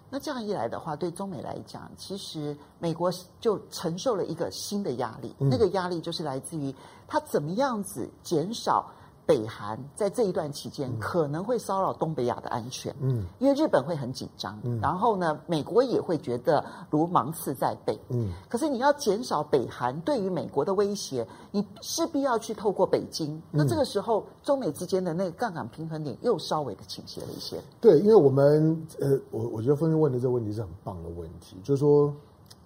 [0.08, 6.74] 那这样一来的话，对中美来讲，其实美国就承受了一个新的压力，那个压力就是来自于
[7.06, 8.90] 它怎么样子减少。
[9.32, 27.58] 北韩在这一段期间可能会骚扰东北亚的安全，嗯，因为日本会很紧张，嗯，然后呢，美国也会觉得如芒刺在背，嗯，可是你要减少北韩对于美国的威胁，你势必要去透过北京，那这个时候中美之间的那个杠杆平衡点又稍微的倾斜了一些。
[27.80, 32.14] 对，因为我们呃，我我觉得峰问的这个问题是很棒的问题，就是说，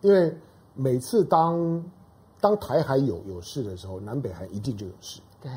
[0.00, 0.36] 因为
[0.74, 1.84] 每次当
[2.40, 5.48] 当台海有有事的时候，南北韩一定就有事，对。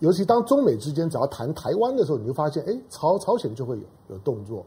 [0.00, 4.64] 尤其当中美之间只要谈台湾的时候，你就发现，哎，朝朝鲜就会有有动作。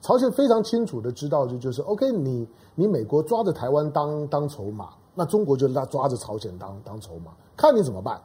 [0.00, 8.22] 朝鲜非常清楚的知道，就就是，OK，你你美国抓着台湾当当筹码，那中国就拉抓着朝鲜当当筹码，看你怎么办。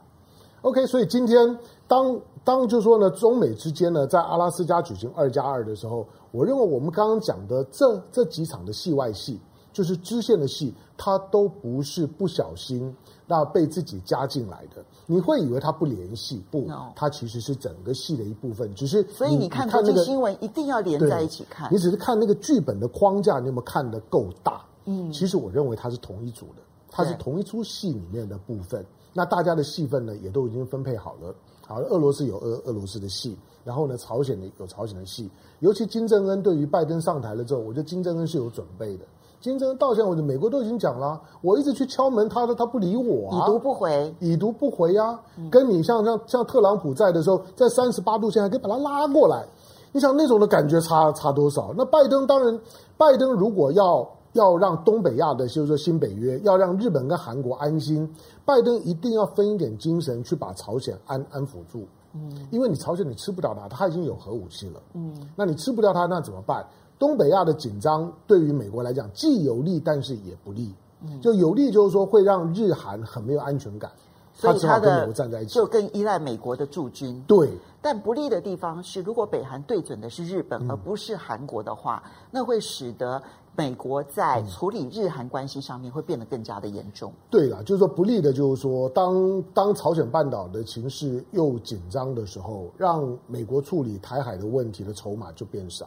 [0.61, 9.39] OK，所以今天当当就说呢，中美之间呢，在阿拉斯加举行二加二的时候，我认为我们刚刚讲的这这几场的戏外戏，
[9.73, 12.95] 就是支线的戏，它都不是不小心。
[13.25, 18.75] 那被自己加进来的，你会以为它不联系，不，它其实是整个戏的一部分。
[18.75, 21.73] 只是所以你看国际新闻一定要连在一起看。
[21.73, 24.61] 你只是看那个剧本的框架，你有没有看得够大？
[24.85, 28.85] 嗯，其实我认为它是同一组的，它是同一出戏里面的部分。
[29.13, 31.33] 那大家的戏份呢，也都已经分配好了。
[31.65, 35.31] 好，俄罗斯有俄俄罗斯的戏，然后呢，朝鲜的有朝鲜的戏。
[35.59, 39.05] 尤其金正恩对于拜登上台了之后，我觉得金正恩是有准备的。
[39.43, 45.19] 金正恩到现在为止，美国都已经讲了，我一直去敲门，他的他不理我，啊，已读不回，已读不回呀，啊。
[45.51, 49.45] 跟你像像像特朗普在的时候，在三十八度线还可以把他拉过来，
[49.91, 51.73] 你想那种的感觉差差多少？
[51.77, 52.57] 那拜登当然，
[52.97, 58.09] 拜登如果要要让东北亚的，就是说新北约，要让日本跟韩国安心，
[58.45, 61.85] 拜登一定要分一点精神去把朝鲜安安抚住。
[62.15, 64.79] 嗯，因为你朝鲜你吃不到他，他已经有核武器了。
[64.93, 66.65] 嗯，那你吃不掉他，那怎么办？
[67.03, 70.73] 东北亚的紧张对于美国来讲既有利，但是也不利。
[71.21, 73.91] 就有利就是说会让日韩很没有安全感，
[74.33, 77.21] 所以他跟美国站在一起，就更依赖美国的驻军。
[77.27, 83.21] 对，但不利的地方是，如果北韩对准的是日本而不是韩国的话，那会使得
[83.57, 87.11] 美国在处理日韩关系上面会变得更加的严重。
[87.29, 95.85] 对了，就是说不利的，就是说当当朝鲜半岛的情势又紧张的时候，让美国处理台海的问题的筹码就变少。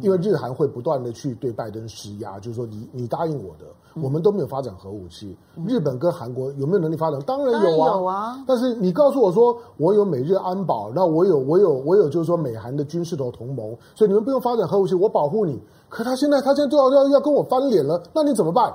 [0.00, 3.66] 因为日韩会不断的去对拜登施压，就是说你你答应我的，
[4.02, 5.36] 我们都没有发展核武器。
[5.66, 7.20] 日本跟韩国有没有能力发展？
[7.26, 8.44] 当然有啊，有啊。
[8.46, 15.60] 但是你告诉我说，我有美日安保，那我有我有我有就是说美韩的军事的同盟，所以你们不用发展核武器，我保护你。
[15.92, 18.72] 可他现在他现在就要要要跟我翻脸了，那你怎么办？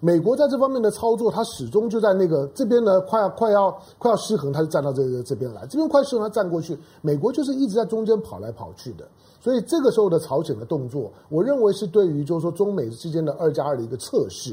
[0.00, 6.76] 美国在这方面的操作，他始终就在那个这边呢，快要快要快要失衡，他就站到这个这边来，这边快失衡，他站过去。
[7.02, 9.06] 美国就是一直在中间跑来跑去的。
[9.40, 14.52] 所以这个时候的朝鲜的动作，我认为是对于就是说中美之间的二加二的一个测试。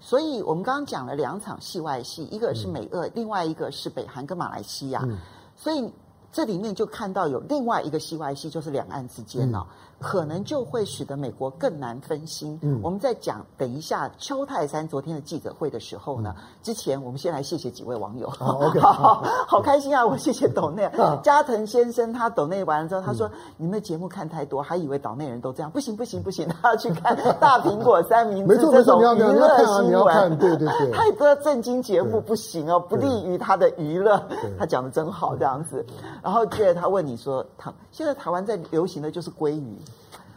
[0.00, 5.04] 所以我们刚刚讲了两场戏外戏，一个是美俄，嗯、另外一个是北韩跟马来西亚。
[5.04, 5.16] 嗯、
[5.56, 5.88] 所以
[6.32, 9.66] 这里面就看到有另外一个戏外戏，就是两岸之间呢、哦。
[9.70, 12.58] 嗯可能就会使得美国更难分心。
[12.62, 18.28] 嗯，我们在讲等一下邱泰山昨天的记者会的时候呢，之前我们先来谢谢几位网友。
[18.28, 20.04] 好 好，好开心啊！
[20.04, 20.90] 我谢谢斗内
[21.22, 30.36] 加藤先生，他斗内完了之后，他说你们的节目看太多，还以为岛内人都这样，不行不行不行， 他要去看大苹果三明治这种娱乐新闻。
[30.38, 34.20] 对对对，太多正经节目不行哦，不利于他的娱乐。
[34.58, 35.84] 他讲的真好，这样子。
[36.22, 39.78] 然后接着他问你说，台现在台湾在流行的就是鲑鱼。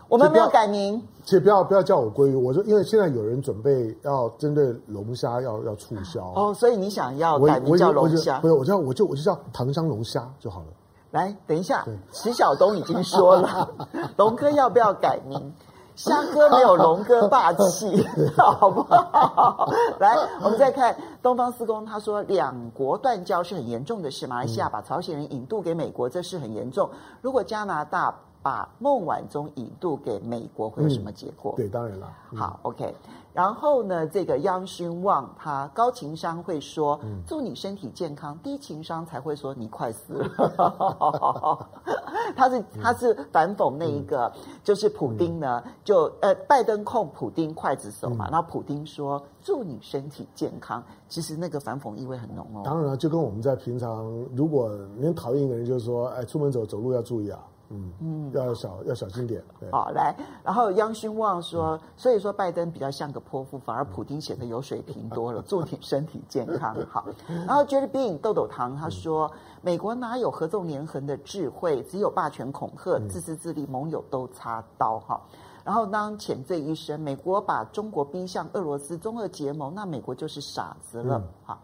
[0.07, 8.39] 我们没有改名，且不要不要叫我鲑鱼，我说因为现在有人准备要针对龙虾要要促销哦，所以你想要改名叫龙虾？
[8.39, 10.65] 不是，我叫我就我就叫唐香龙虾就好了。
[11.11, 13.67] 来，等一下，迟晓东已经说了，
[14.17, 15.53] 龙哥要不要改名？
[15.95, 18.05] 虾哥没有龙哥霸气，
[18.37, 19.67] 好不好？
[19.97, 26.89] 来，我们再看东方四公，他说两国断交是很严重的事，马来西亚把朝鲜人引渡给美国，这事很严重。
[27.21, 28.13] 如果加拿大。
[28.45, 31.55] 把孟晚舟引渡给美国会有什么结果？
[31.55, 32.13] 嗯、对，当然了。
[32.31, 32.95] 嗯、好，OK。
[33.33, 41.67] 然后呢，这个央勋旺他高情商会说，祝你身体健康；低情商才会说你快死了。
[42.37, 44.31] 他是他是反讽那一个，
[44.63, 52.61] 就是普丁呢，就呃拜登控普丁刽子手嘛，然后普丁说祝你身体健康，其实那个反讽意味很浓哦。
[52.63, 54.05] 当然了，就跟我们在平常，
[54.35, 57.39] 如果您讨厌一个人，就是说，哎，出门走走路要注意啊。
[57.69, 59.43] 嗯嗯，要小要小心点。
[59.71, 65.41] 好，来，然后央勋旺说，所以说拜登比较像个泼妇，反而普京显得有水平多了。
[65.47, 67.05] 祝你身体健康，好。
[67.47, 75.19] 然后 Jerry Bean 豆豆糖他说，美国哪有合纵连横的智慧，只有霸权恐吓，自私自利，盟友都插刀哈。
[75.63, 81.19] 然后当浅醉一生，美国把中国逼向俄罗斯中俄结盟，那美国就是傻子了。
[81.43, 81.57] 哈，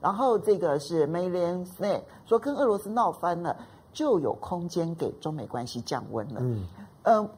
[0.00, 3.56] 然后这个是 Maylen Snake 说，跟俄罗斯闹翻了。
[3.98, 6.38] 就有空间给中美关系降温了。
[6.40, 6.64] 嗯，
[7.02, 7.28] 呃，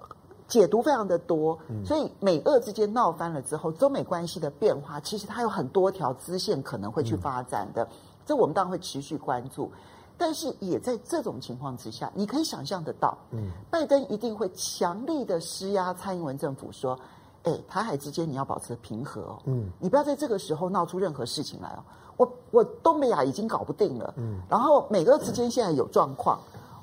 [0.46, 7.88] 解读非常的多，所以美俄之间闹翻了之后，中美关系的变化，其实它有很多条支线可能会去发展的。
[8.26, 9.72] 这我们当然会持续关注，
[10.18, 17.00] 但是也在这种情况之下，你可以想象得到，嗯，拜登一定会强力的施压蔡英文政府说，
[17.44, 21.82] 哎，台海之间你要保持平和哦，嗯，你不要在这个时候闹出任何事情来哦。
[22.20, 26.38] 我我东北亚已经搞不定了，嗯，然后美俄之间现在有状况，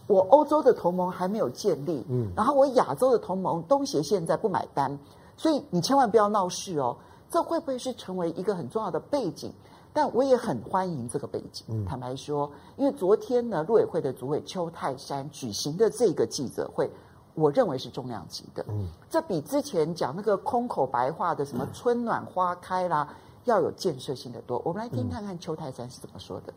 [0.08, 4.98] 我欧洲的同盟还没有建立，嗯，然后我亚洲的同盟东协现在不买单，
[5.36, 6.98] 所以你千万不要闹事哦。
[7.30, 9.54] 这会不会是成为一个很重要的背景？
[9.94, 11.64] 但我也很欢迎这个背景。
[11.70, 16.90] 嗯，坦白说，因为昨天呢，陆委会的主委邱泰山举行的这个记者会，
[17.36, 18.66] 我认为是重量级的。
[18.70, 23.08] 嗯，这比之前讲那个空口白话的什么春暖花开啦。
[23.48, 26.54] 要有建设性的多，我们来听看看邱泰山是怎么说的。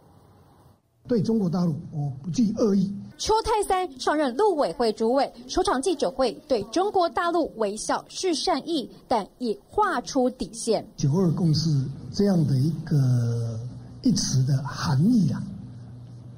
[1.08, 2.92] 对中国大陆，我不计恶意。
[3.16, 10.86] 邱泰山上任陆委会主委，首场记者会对中国大陆微笑是善意，但已画出底线。
[10.96, 11.70] 九二共识
[12.12, 13.58] 这样的一个
[14.02, 15.42] 一词的含义啊，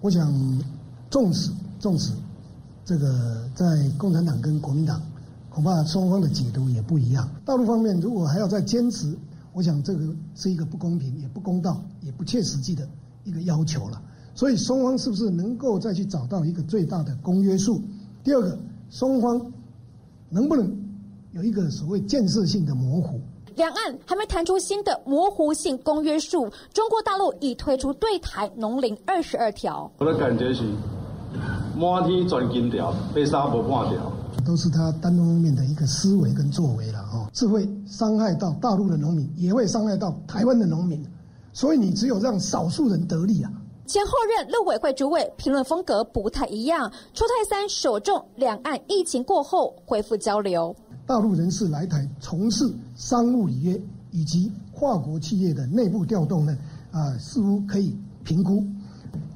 [0.01, 0.33] 我想，
[1.11, 2.13] 纵使纵使
[2.85, 3.65] 这个在
[3.99, 5.03] 共产党跟国民党，
[5.51, 7.29] 恐怕双方的解读也不一样。
[7.45, 9.17] 大陆方面如果还要再坚持。
[9.53, 10.01] 我想这个
[10.35, 12.89] 是一个不公平、也不公道、也不切实际的
[13.25, 14.01] 一个要求了。
[14.35, 17.83] 所以双方是不是能够再去找到一个最大的公约数？
[18.25, 19.53] 第二个，双方
[20.31, 20.75] 能不能
[21.33, 23.21] 有一个所谓建设性的模糊？
[23.57, 29.93] 两岸还没谈出新的模糊性公约数，中国大陆已推出对台农林二十二条。
[29.99, 30.65] 我的感觉是
[31.77, 34.11] 满天钻金条，被杀不半条。
[34.45, 41.05] 都是他单方面的一个思维跟作为了哦，是会伤害到大陆的农民，也会伤害到台湾的农民，
[41.53, 43.53] 所以你只有让少数人得利啊。
[43.87, 50.75] 前后任陆委会主委评论风格不太一样，邱泰山首重两岸疫情过后恢复交流。
[51.07, 56.57] 大陆人士来台从事商务履约以及跨国企业的内部调动呢，
[56.91, 58.65] 啊，似乎可以评估，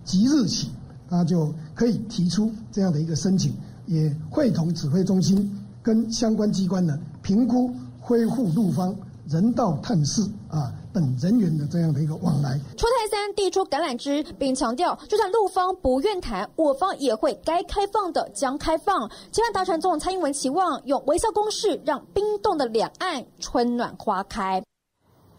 [0.05, 0.71] 即日起
[1.11, 3.53] 他就可以提出这样的一个申请。
[3.87, 5.51] 也会同指挥中心
[5.83, 7.71] 跟相关机关呢评估
[8.01, 8.95] 恢复陆方
[9.29, 12.59] 人道探视啊等人员的这样的一个往来。
[12.77, 19.09] 邱泰山递出橄榄枝，并强调，就算陆方不愿谈，我方也会该开放的将开放。
[19.33, 24.63] 期盼达成总蔡英文期望，用微笑攻势让冰冻的两岸春暖花开。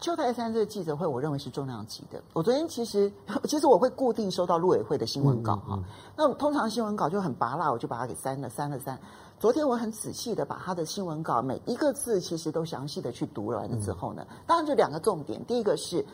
[0.00, 2.22] 邱泰山这个记者会，我认为是重量级的。
[2.32, 3.12] 我昨天其实，
[3.44, 5.78] 其实我会固定收到陆委会的新闻稿哈。
[6.16, 8.98] 那通常新闻稿就很拔辣，我就把它给删了，删了删。
[9.40, 15.44] 昨天我很仔细的把他的新闻稿每一个字，其实都详细的去读完了之后呢，当然就两个重点。
[15.46, 16.04] 第一个是，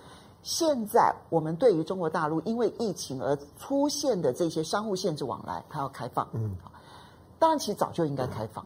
[0.43, 6.27] 现在我们对于中国大陆因为疫情而出现的这些商务限制往来，它要开放。
[6.33, 6.55] 嗯，
[7.39, 8.65] 当然其实早就应该开放。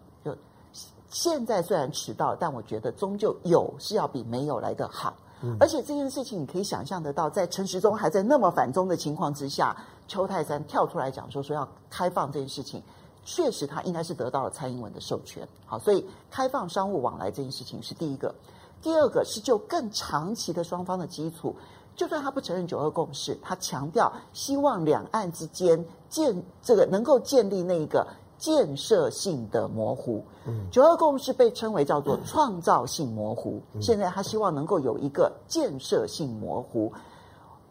[1.11, 5.16] 现在虽然迟到，但我觉得终究有是要比没有来的好。
[5.40, 9.77] 嗯、而且这件事情你可以想象得到，在陈时中还在那么反中的情况之下，
[10.09, 12.83] 邱泰山跳出来讲说说要开放这件事情，
[13.25, 15.47] 确实他应该是得到了蔡英文的授权。
[15.64, 18.35] 好，所以开放商务往来这件事情是第一个。
[18.83, 21.55] 第二个是就更长期的双方的基础，
[21.94, 28.07] 就算他不承认九二共识，他强调希望两岸之间建这个能够建立那个。
[28.38, 30.22] 建设性的模糊，
[30.70, 33.61] 九二共识被称为叫做创造性模糊。
[33.81, 36.92] 现在他希望能够有一个建设性模糊，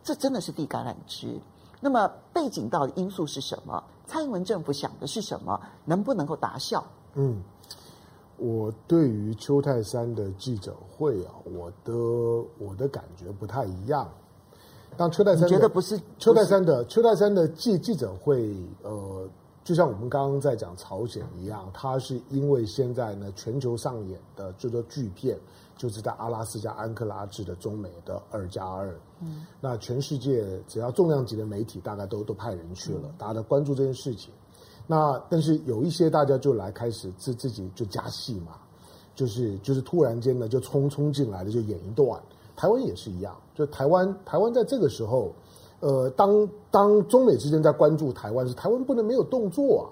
[0.03, 1.39] 这真的是递橄榄枝。
[1.79, 3.81] 那么背景到底因素是什么？
[4.05, 5.57] 蔡英文政府想的是什么？
[5.85, 6.83] 能不能够达效？
[7.13, 7.41] 嗯，
[8.35, 11.93] 我对于邱泰山的记者会啊，我的
[12.59, 14.09] 我的感觉不太一样。
[14.97, 18.53] 当邱泰山觉得不是邱泰山的邱泰山的记记者会，
[18.83, 19.25] 呃。
[19.67, 25.37] 就像我们刚刚在讲朝鲜一样，它是因为现在呢全球上演的这个巨变，
[25.75, 28.97] 就是在阿拉斯加安克拉治的中美的二加二。
[29.19, 34.33] 嗯，那全世界只要重量级的媒体，大概都都派人去了，嗯、大家都关注这件事情。
[34.87, 38.53] 那但是有一些大家就来开始自自己就加戏嘛，
[39.15, 42.17] 就是就是突然间呢就冲冲进来了，就演一段。
[42.55, 45.33] 台湾也是一样，就台湾台湾在这个时候。
[45.79, 49.83] 呃，当当中美之间在关注台湾时，台湾不能没有动作啊！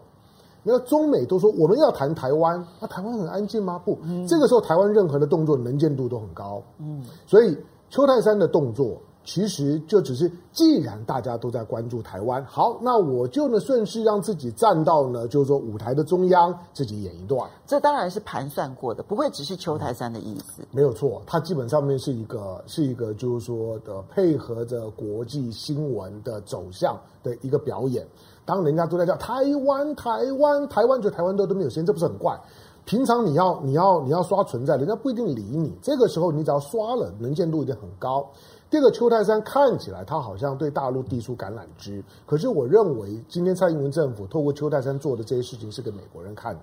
[0.64, 3.80] 你要中美都说我们要谈台湾，那、啊、台湾很安静吗？
[3.86, 6.62] 不，嗯、这个时候台湾任何的动作能见度都很高。
[6.80, 7.56] 嗯，所以
[7.90, 8.98] 邱泰山的动作。
[9.26, 17.50] 其实就只是，既然大家都在关注台湾，好，那我就呢顺势让自己站到呢，就是说舞台的中央，自己演一段。
[17.66, 20.62] 这当然是盘算过的，不会只是邱台山的意思。
[20.72, 28.06] 没有错，它基本上面是一个是一个就是说的配合着国际新闻的走向的一个表演。
[28.46, 32.40] 当人家都在叫台湾台湾台湾，就台湾都都没有声音，这不是很怪？
[32.86, 35.74] 平常你要你要你要刷存在，人家不一定理你。
[35.82, 38.30] 这个时候你只要刷了，能见度一定很高。
[38.76, 46.60] 这个邱泰山看起来他好像对大陆递出橄榄枝，可是我认为今天蔡英文政府透过邱泰山做的这些事情是给美国人看的，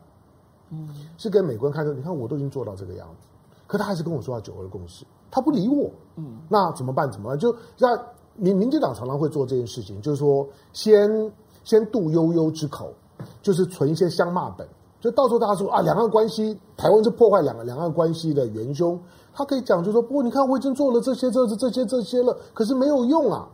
[0.73, 1.95] 嗯，是给美国人看的。
[1.95, 3.27] 你看我都已经做到这个样子，
[3.67, 7.11] 可他还是跟我说要九二共识，他不理我，嗯，那怎么办？
[7.11, 7.39] 怎么办？
[7.39, 7.99] 就让
[8.37, 11.33] 民民进党常常会做这件事情，就是说先
[11.65, 12.93] 先渡悠悠之口，
[13.41, 14.69] 就是存一些香骂本，
[15.01, 19.01] 就到时候大家说啊，两岸关系，台湾是破坏两两岸关系的元凶。
[19.35, 23.49] 他可以讲，就说不过，你看我已经做了这些、这这这些、这些了，可是没有用啊。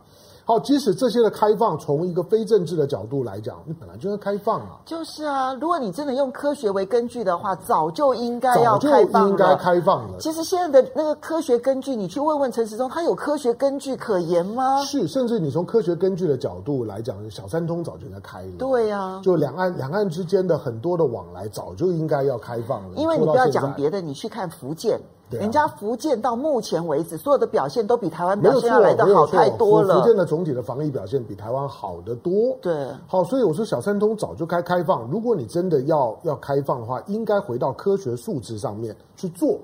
[0.45, 4.79] 好，即使这些的开放，从一个非政治的角度来讲，你本来就应该开放啊。
[4.83, 9.07] 就是啊，如果你真的用科学为根据的话，早就应该要开放了。
[9.11, 10.17] 早就应该开放了。
[10.19, 14.81] 其实现在的那个科学根据，你去问问陈时中，他有科学根据可言吗？
[14.85, 18.51] 是，甚至你从科学根据的角度来讲，小三通早就应该开了。
[18.57, 22.95] 对呀、啊，就两岸两岸之间的很多的往来，早就应该要开放了。
[22.95, 24.99] 因为你不要讲别的，你去看福建。
[25.37, 29.99] 啊、人家福建到目前为止所有的表现都比台湾表现要来的好太多了。
[29.99, 32.57] 福建的总体的防疫表现比台湾好得多。
[32.61, 32.73] 对，
[33.07, 35.09] 好，所以我说小三通早就该开放。
[35.11, 39.59] 如果你真的要要开放的话，应该回到科学数字上面去做。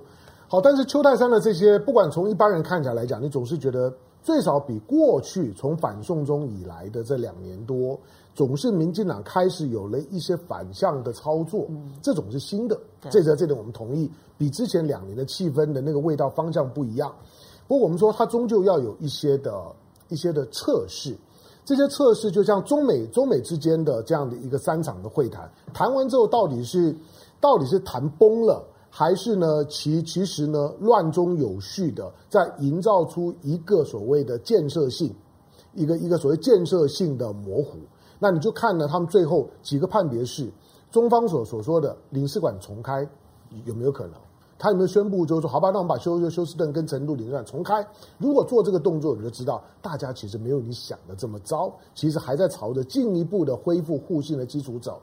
[0.47, 3.91] 好，但是邱泰山的这些，不管从一般人看起来来讲，你总是觉得
[4.22, 7.97] 最少比过去从反送中以来的这两年多。
[8.36, 12.78] 总是民进党开始有了一些反向的操作，嗯、这种是新的，
[13.10, 17.16] 这个这点我们同意，比之前两年的气氛的那个味道方向不一样。
[17.66, 19.64] 不过我们说，它终究要有一些的
[20.10, 21.16] 一些的测试，
[21.64, 26.94] 这些测试就像中美中美之间的这样的一个三场的会谈，谈完之后到底是
[27.40, 35.16] 到底是谈崩了，还是呢其其实呢乱中有序的在营造出一个所谓的建设性，
[35.74, 37.78] 一个一个所谓建设性的模糊。
[38.20, 40.49] 那你就看了他们最后几个判别是
[40.91, 43.07] 中方所所说的领事馆重开
[43.66, 44.13] 有没有可能？
[44.57, 47.86] 他有没有宣布就是说好吧，那我们把休休斯顿跟成都领事馆重开？
[48.18, 55.01] 如果做这个动作，你就知道大家其实没有你想的这么糟，其实还在朝着进一步的恢复互信的基础走。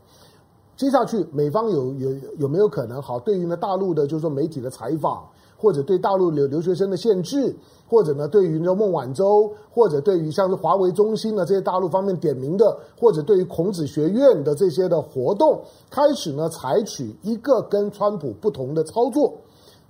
[0.77, 3.19] 接下去美方有有有没有可能好？
[3.19, 5.25] 对于呢大陆的就是说媒体的采访。
[5.55, 7.55] 或者对大陆留留学生的限制，
[7.93, 19.35] 或者呢，对于那孟晚舟，或者对于像是华为中心的这些大陆方面点名的，或者对于孔子学院的这些的活动，开始呢采取一个跟川普不同的操作，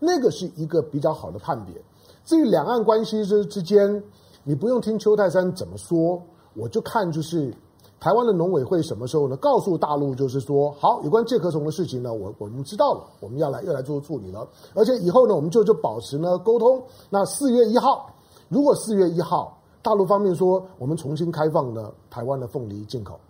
[0.00, 1.80] 那个是一个比较好的判别。
[2.24, 4.02] 至于两岸关系之之间，
[4.42, 6.20] 你不用听邱泰山怎么说，
[6.54, 7.54] 我就看就是。
[8.02, 9.36] 台湾的农委会什么时候呢？
[9.36, 14.44] 告诉大陆就是说，好，有关介壳虫的事情呢，我我们知道了，我们要来要来做处理了。
[14.74, 16.82] 而且以后呢，我们就就保持呢沟通。
[17.08, 18.12] 那四月一号，
[18.48, 23.20] 如果四月一号大陆方面说我们重新开放呢台湾的凤梨进口，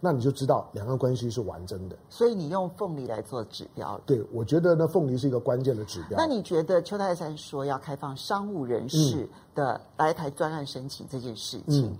[0.00, 1.94] 那你就知道两岸关系是完整的。
[2.08, 6.16] 所以你用凤梨来做指标，对，我觉得呢凤梨是一个关键的指标。
[6.16, 11.94] 那你觉得邱泰山说要开放商务人士的来台专案申请这件事情？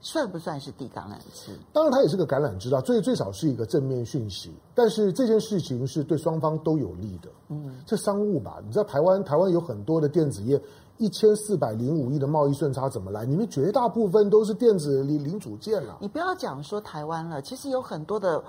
[0.00, 1.52] 算不算是地橄榄枝？
[1.72, 4.52] 当然，它也是个橄榄枝啊，最最少是一个正面讯息。
[4.74, 7.28] 但是这件事情是对双方都有利的。
[7.48, 10.60] 嗯，这商务吧，你知道台湾台湾有很多的电子业，
[10.98, 13.24] 一千四百零五亿的贸易顺差怎么来？
[13.24, 15.96] 你们绝大部分都是电子零零组件啊。
[16.00, 18.42] 你不要讲说台湾了，其实有很多的。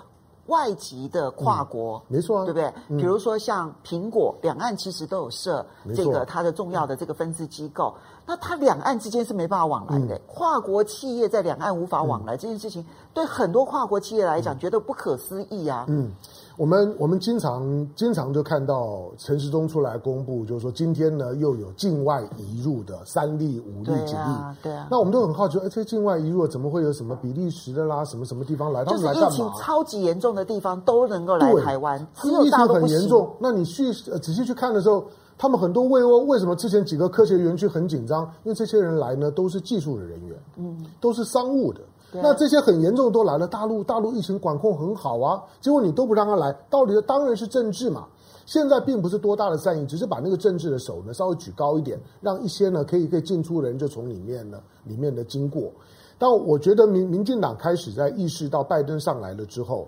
[0.47, 2.73] 外籍的跨国，嗯、没错、啊，对不对？
[2.89, 7.93] 嗯、比如说像苹果，两岸其实都有设这个它的重要的这个分支机构，
[8.25, 10.15] 那它两岸之间是没办法往来的。
[10.15, 15.85] 嗯、跨国企业在两岸无法往来、嗯、这件事情，对很多跨国企业来讲，觉得不可思议啊。
[15.87, 16.11] 嗯，
[16.57, 24.33] 我们我们经常经常就看到陈时中出来公布，就是说今天呢又有境外移入的三例、五例、几例，
[24.63, 24.87] 对啊。
[24.89, 28.83] 那我们都很好奇，哎，这境外移入怎么会有什么比利时的啦，什么什么地方来？
[28.83, 29.29] 他们来干嘛？
[29.29, 33.31] 就是疫情超级严重的地方都能够来台湾，只情很严重。
[33.39, 35.05] 那你去仔细去看的时候，
[35.37, 38.23] 他们很多为为什么之前几个科学园区很紧张？
[38.43, 41.81] 因为这些人来呢都是技术的人员，嗯，都是商务的。
[42.11, 48.07] 那这些很严重都来了，大陆大陆疫情管控很好啊，结果你都不让他来，道理的当然是政治嘛。
[48.45, 55.69] 现在并不是多大的善意，只是把那个政治的手呢稍微举高一点，让一些呢可以可以进出的人就从里面呢里面的经过。
[56.17, 59.85] 但我觉得民民进党开始在意识到拜登上来了之后，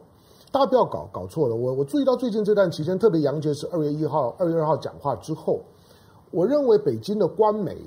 [0.52, 1.56] 大家不要搞搞错了。
[1.56, 5.62] 我我注意到最近这段期间，特别杨洁篪二月一号、二月二号讲话之后，
[6.30, 7.78] 我认为北京的官媒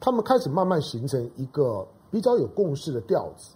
[0.00, 3.54] 他们开始慢慢形成一个比较有共识的调子。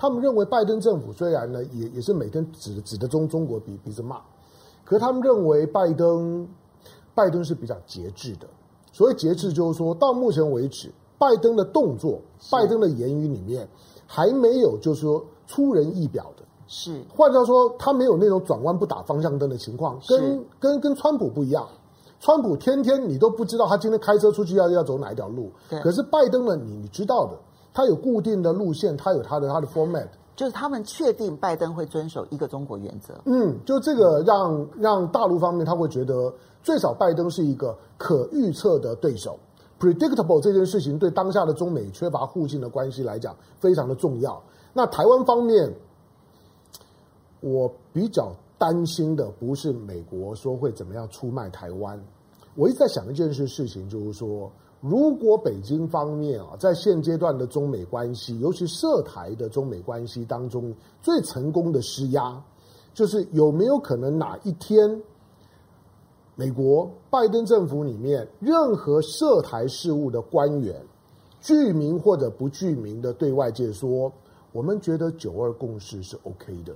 [0.00, 4.16] 他们认为拜登政府虽然呢，也也是每天指指着中中国鼻鼻子骂，
[4.82, 6.48] 可是他们认为拜登
[7.14, 8.46] 拜登是比较节制的。
[8.92, 12.18] 所谓节制，就是说到目前为止，拜登的动作、
[12.50, 13.68] 拜登的言语里面
[14.06, 16.44] 还没有就是说出人意表的。
[16.66, 21.68] 是，换句话说，他没有那种转弯不打方向灯的情况，跟跟跟川普不一样。
[22.20, 25.50] 川普天天你都不知道他今天开车出去要要走哪一条路，
[25.82, 27.32] 可是拜登呢，你你知道的。
[27.72, 33.14] 他有固定的路线，他有他的他的 format，就是他们确定拜登会遵守一个中国原则。
[33.26, 39.38] 嗯，就这个让让大陆方面他会觉得，最少拜登是一个可预测的对手
[39.78, 44.42] ，predictable 这件事情对当下的中美缺乏互信的关系来讲非常的重要。
[44.72, 45.72] 那台湾方面，
[47.40, 52.02] 我比较担心的不是美国说会怎么样出卖台湾，
[52.56, 54.50] 我一直在想一件事事情，就是说。
[54.80, 62.42] 如果北京方面啊，在现阶段的中美关系，尤其涉台的中美关系当中，最成功的施压，
[62.94, 65.02] 就是有没有可能哪一天，
[66.34, 70.74] 美国拜登政府里面任何涉台事务的官员，
[71.42, 74.10] 具名或者不具名的对外界说，
[74.52, 76.74] 我们觉得九二共识是 OK 的。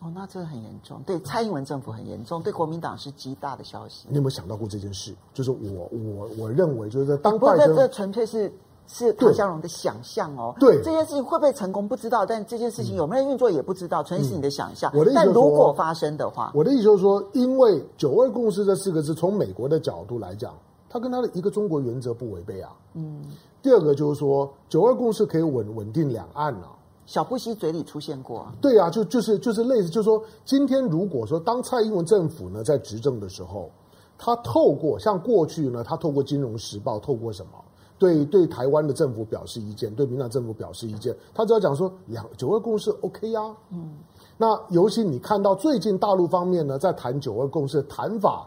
[0.00, 4.06] 哦，那真的很严重，对蔡英文政府很严重，对国民党是极大的消息。
[4.08, 5.12] 你有没有想到过这件事？
[5.34, 8.52] 就是我我我认为，就是当拜登，不过这纯粹是
[8.86, 10.54] 是唐湘龙的想象哦。
[10.60, 14.88] 对，这件事情会不会成功不知道，但这件事情有没有运作也不知道，纯粹是你的想象。
[14.94, 20.54] 我的意思，但如果发生的话，我的意思就是说，因为“九二共识”这四个字，从美国的角度来讲，
[20.88, 22.70] 它跟它的一个中国原则不违背啊。
[22.94, 23.24] 嗯。
[23.60, 26.77] 第二个就是说，“九二共识”可以稳稳定两岸啊。
[27.08, 33.70] 小布希嘴里出现过，对啊，就就是就是类似，就是说，今天如果说当蔡英文政府呢在执政的时候，
[34.18, 37.52] 他透过像过去呢，他透过《金融时报》，透过什么，
[37.98, 43.40] 对对台湾的政府表示意见，对民进党政府表示意见，他只要讲说两九二共识 OK 呀，
[43.70, 43.96] 嗯，
[44.36, 48.46] 那尤其你看到最近大陆方面呢在谈九二共识的谈法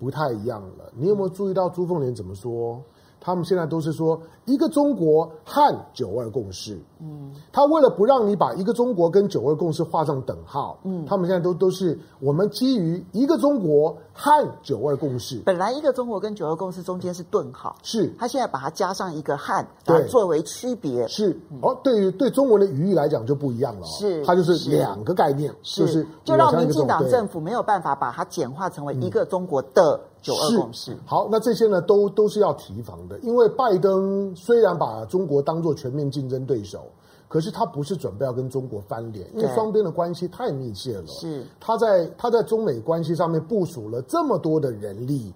[0.00, 2.82] 不太一样了，你有没有注意到朱凤莲怎么说？
[3.20, 15.42] 他们现在都是说一个中国和九二共识，嗯，他为了不让你把一个中国跟九二共识画上等号，嗯，他们现在都都是我们基于一个中国和九二共识。
[15.44, 21.06] 本来一个中国跟九二共识中间是顿号，是，他现在把它加上一个汉，对，作为区别。
[21.06, 30.00] 是，哦，对于对中文的语义来讲就不一样了，是，它就是两个概念，是就是就让民进党政府没有办法把它简化成为一个中国的。
[30.22, 36.86] 九二共识，好，那这些呢都都是要提防的，因为拜登虽然把中国当作全面竞争对手，
[37.26, 41.06] 可是他不是准备要跟中国翻脸，因为双边的关系太密切了。
[41.06, 45.32] 是他在他在中美关系上面部署了这么多的人力，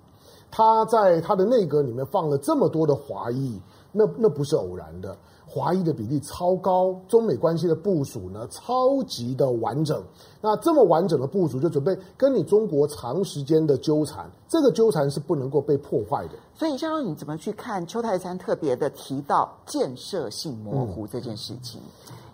[0.51, 3.61] 他在他的内阁里面放了这么多的华裔，
[3.91, 5.17] 那那不是偶然的。
[5.55, 10.03] 华裔的比例超高，中美关系的部署呢超级的完整。
[10.41, 16.33] 那这么完整的部署，就准备跟你中国长时间的纠缠，这个纠缠是不能够被破坏的。
[16.57, 21.81] 所以，相当你怎么去看邱泰山特别的提到建设性模糊这件事情？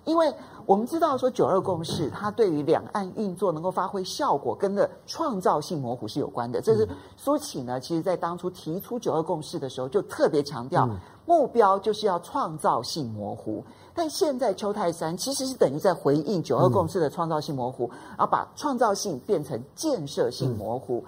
[0.07, 0.33] 因为
[0.71, 6.61] 我们知道说九二共识，它对于两岸运作能够发挥效果，跟的创造性模糊是有关的。
[6.61, 10.87] 这是苏起呢，其实在当初提出九二共识的时候，就特别强调。
[10.89, 10.97] 嗯。
[11.27, 13.64] 目标就是要创造性模糊，
[13.95, 21.05] 但现在邱泰山其实是等于在回应九二共识的创造性模糊，然后把创造性变成建设性模糊，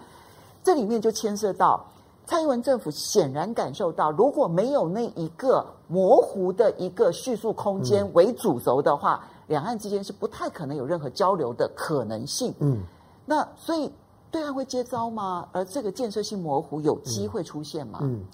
[0.64, 1.84] 这里面就牵涉到
[2.26, 12.54] 蔡英文政府显然感受到，如果没有那一个模糊的一个叙述空间为主轴的话，两岸之间是不太可能有任何交流的可能性。
[12.60, 12.80] 嗯，
[13.26, 13.92] 那所以
[14.30, 15.46] 对岸会接招吗？
[15.52, 17.98] 而这个建设性模糊有机会出现吗？
[18.02, 18.24] 嗯。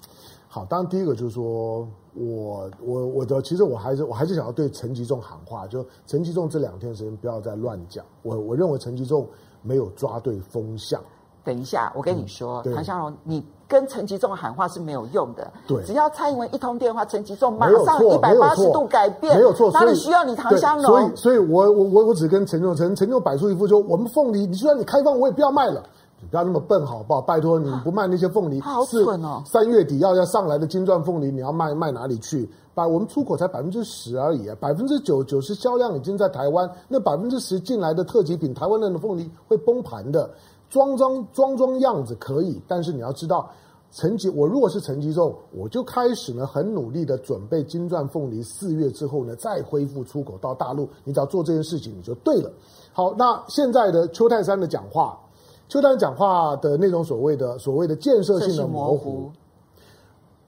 [0.47, 8.03] 好，当然第一个就是说，我我我的其实我还是我还是想要对陈吉仲喊话，就陈吉仲这两天时间不要再乱讲。
[8.23, 9.27] 我我认为陈吉仲
[9.61, 11.03] 没有抓对风向。
[11.43, 15.51] 等一下，我跟你说，嗯、唐湘龙，你跟陈吉仲喊话是没有用的。
[15.67, 20.85] 对，只要蔡英文一通电话，陈吉仲马上一百八十度改变，没有错，哪里需要你唐湘龙？
[20.85, 25.83] 所以，所以我我我我只跟陈仲陈陈仲摆出一副说我们凤梨，你就算你开放，我也不要卖了。
[26.21, 27.21] 你不要那么笨，好不好？
[27.21, 29.41] 拜托你不卖那些凤梨，好蠢哦！
[29.45, 32.49] 三月底要要上来的金钻凤梨，你要卖卖哪里去？
[32.75, 40.29] 把我们出口才百分之十而已啊，百分之九九十销量已经在台湾，那百分之十进来的特级品，台湾人的凤梨会崩盘的。
[40.69, 43.49] 装装装装样子可以，但是你要知道，
[43.91, 50.87] 陈吉，我如果是陈吉仲，我就开始呢很努力的准备金钻凤梨，四月之后呢再恢复出口到大陆。
[51.03, 52.51] 你只要做这件事情，你就对了。
[52.93, 55.19] 好，那现在的邱泰山的讲话。
[55.67, 59.31] 邱泰山讲话的那种所谓的所谓的建设性的模糊，模糊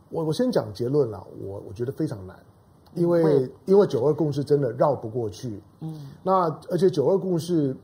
[0.09, 2.35] 我我先讲结论了，我我觉得非常难，
[2.93, 7.75] 因为因为九二共识真的绕不过去，嗯，那而且九二共识。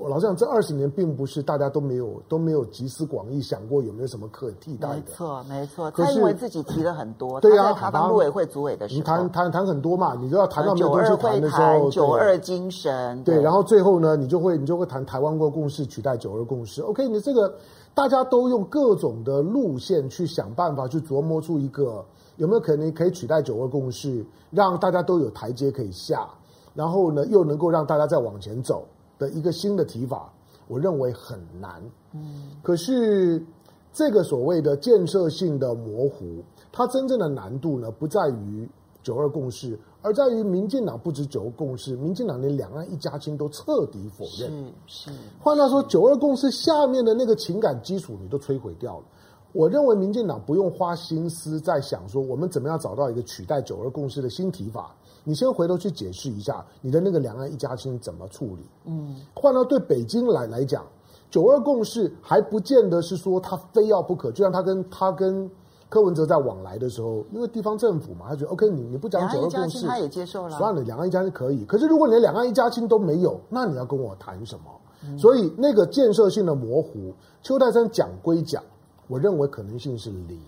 [0.00, 4.94] 我老实讲，这二十年并不是大家都没有都没有集思广益想过有没有什么可替代的。
[4.94, 5.90] 没错，没错。
[5.90, 7.40] 他因为自己提了很多。
[7.40, 13.22] 对呀、啊，他当陆委会主委的时候，你谈谈谈很多嘛，你都要谈到没有东西谈的时候，九二精神。
[13.24, 16.80] 对，然后最后呢，你就会你就会谈台湾国共识取代九二共识。
[16.82, 17.54] OK，你这个
[17.94, 22.04] 大家都用各种的路线去想办法去琢磨出一个
[22.36, 26.26] 有没有可能可以取代九二共识，让大家都有台阶可以下，
[26.74, 28.84] 然后呢又能够让大家再往前走
[29.18, 30.32] 的一个新的提法。
[30.66, 31.82] 我认为很难，
[32.14, 33.44] 嗯，可是
[33.92, 36.42] 这个所谓的建设性的模糊，
[36.72, 38.66] 它真正的难度呢，不在于
[39.02, 44.50] 九二共识，而在于民进党不止九二共识，民进党连两岸一家亲都彻底否认。
[44.86, 49.04] 是是，换句话说，九二共识下面的那个情感基础你都摧毁掉了。
[49.52, 54.96] 我认为民进党不用花心思在想说，我们怎么样找到一个取代九二共识的新提法。
[55.24, 58.62] 你先回头去解释一下你的那个两岸一家亲怎么处理？
[58.84, 60.84] 嗯，换到对北京来来讲，
[61.30, 64.30] 九二共识还不见得是说他非要不可。
[64.30, 65.50] 就像他跟他跟
[65.88, 70.58] 柯文哲在往来的时候，因为地方政府嘛，他觉得 OK，你你不讲九二共识，他也接受了。
[70.58, 71.64] 算了，两岸一家亲可以。
[71.64, 74.64] 可是如果你连两岸一家亲都没有，那你要跟我谈什么？
[75.06, 78.62] 嗯，所以那个建设性的模糊，邱泰山讲归讲，
[79.08, 80.38] 我认为可能性是零。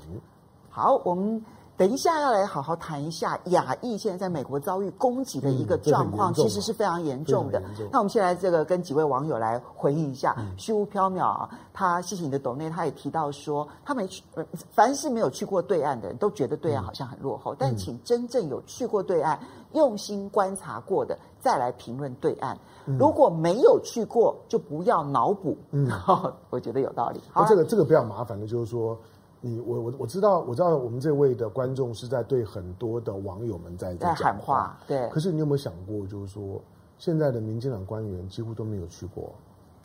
[0.69, 1.43] 好，我们。
[1.77, 7.63] 等一下，要来好好谈一下亚裔现在在美国遭遇攻击的一个状况，其实是非常严重的。
[7.93, 10.35] 那我们现在这个跟几位网友来回应一下。
[10.57, 14.23] 虚无缥缈啊，他谢谢你的抖内，他也提到说，他没去，
[14.71, 19.39] 凡是没有去过对岸的人都觉得对岸好像很落后，但请真正有去过对岸、
[19.75, 22.57] 用心观察过的再来评论对岸。
[22.87, 25.59] 如果没有去过，就不要脑补。
[25.73, 25.91] 嗯，
[26.49, 27.21] 我觉得有道理。
[27.33, 28.97] 好，这个这个比较麻烦的就是说。
[29.41, 35.09] 你我我我知道我知道我们这位的观众是在对很多的网友们在在喊话，对。
[35.09, 36.61] 可是你有没有想过，就是说
[36.99, 39.31] 现在的民进党官员几乎都没有去过。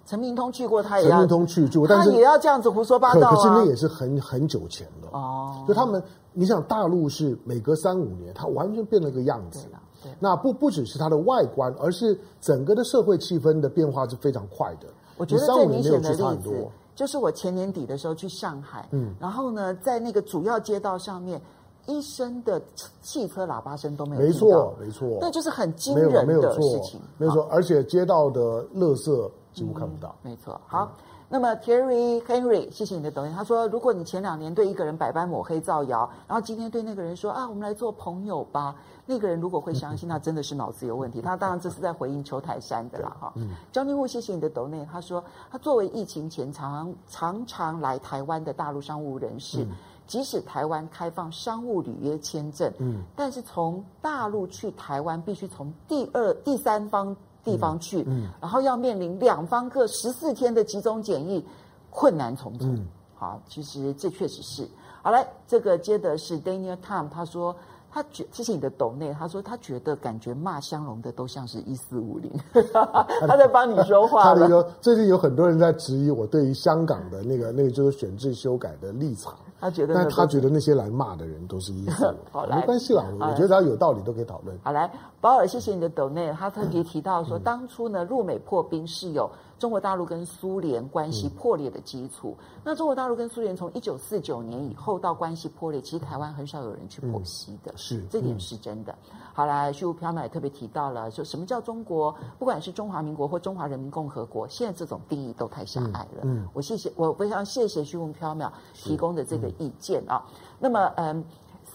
[0.03, 3.35] 陈明通去过，他也陈明通去过，但是他也要这样子胡说八道啊。
[3.35, 5.63] 可是那也是很很久前的哦。
[5.67, 6.01] 就他们，
[6.33, 9.67] 你想大陆是每隔三五年，它完全变了个样子。
[10.01, 10.11] 对。
[10.19, 14.87] 那不不只是它的外观，而是整个的社会气氛的变化是非常快的。
[15.17, 16.67] 我觉得最明显的例子。
[16.95, 21.41] 就是我前年底的时候去上海，嗯，然后呢，在那个主要街道上面，
[21.87, 22.61] 一声的
[23.01, 30.59] 汽车喇叭声都没有，没错，没错，那就是很惊人的事情，没错，而且街道的垃圾几乎看不到，没错。
[30.67, 30.91] 好，
[31.27, 38.75] 那么 Terry Henry，谢谢你的抖音，他说，如果你前两年对一个人百般抹黑造谣，然后今天对那个人说啊，我们来做朋友吧。
[39.05, 41.21] 那个人如果会相信，他真的是脑子有问题。
[41.21, 43.33] 他当然这是在回应邱台山的啦，哈。
[43.71, 44.87] 张金户，谢谢你的抖内。
[44.89, 49.67] 他说，他作为疫情前常常常来台湾的大陆商务人士，
[50.05, 61.43] 即使台湾开放商务履约签证，嗯，但是从大陆去台湾必须从第二、第三方地方去，嗯，然后要面临两方各十四天的集中检疫，
[61.89, 62.77] 困难重重。
[63.15, 64.69] 好，其实这确实是。
[65.01, 67.53] 好，来，这个接的是 Daniel Tom，他说。
[67.93, 69.13] 他觉，谢谢你的抖内。
[69.13, 72.31] 他说他觉得感觉骂香龙的都像是一四五零，
[73.27, 74.23] 他在帮你说话。
[74.23, 79.33] 他的说最近有很多人在质疑我对于香港的那个那个就是选制修改的立场。
[79.59, 84.57] 他觉得，但他觉得那些来骂的人都是一四五 没关系啦，我觉得只要有道理都可以讨论。
[84.63, 86.31] 好来，保尔，谢谢你的抖内。
[86.31, 89.29] 他特别提到说，当初呢，入美破冰是有。
[89.61, 98.91] 中国大陆跟苏联关系破裂的基础，嗯、那中国大陆跟苏联从一九四九年以后到关系破裂，其实台湾很少有人去剖析的，嗯、是这点是真的。
[99.11, 102.11] 嗯、好啦，虚无缥缈也特别提到了，说什么叫中国？
[102.39, 106.21] 不管是中华民国或中华人民共和国，现在这种定义都太狭隘了。
[106.23, 110.25] 嗯，嗯我谢谢，我非常谢谢虚无缥缈提供的这个意见啊。
[110.27, 111.23] 是那么，嗯。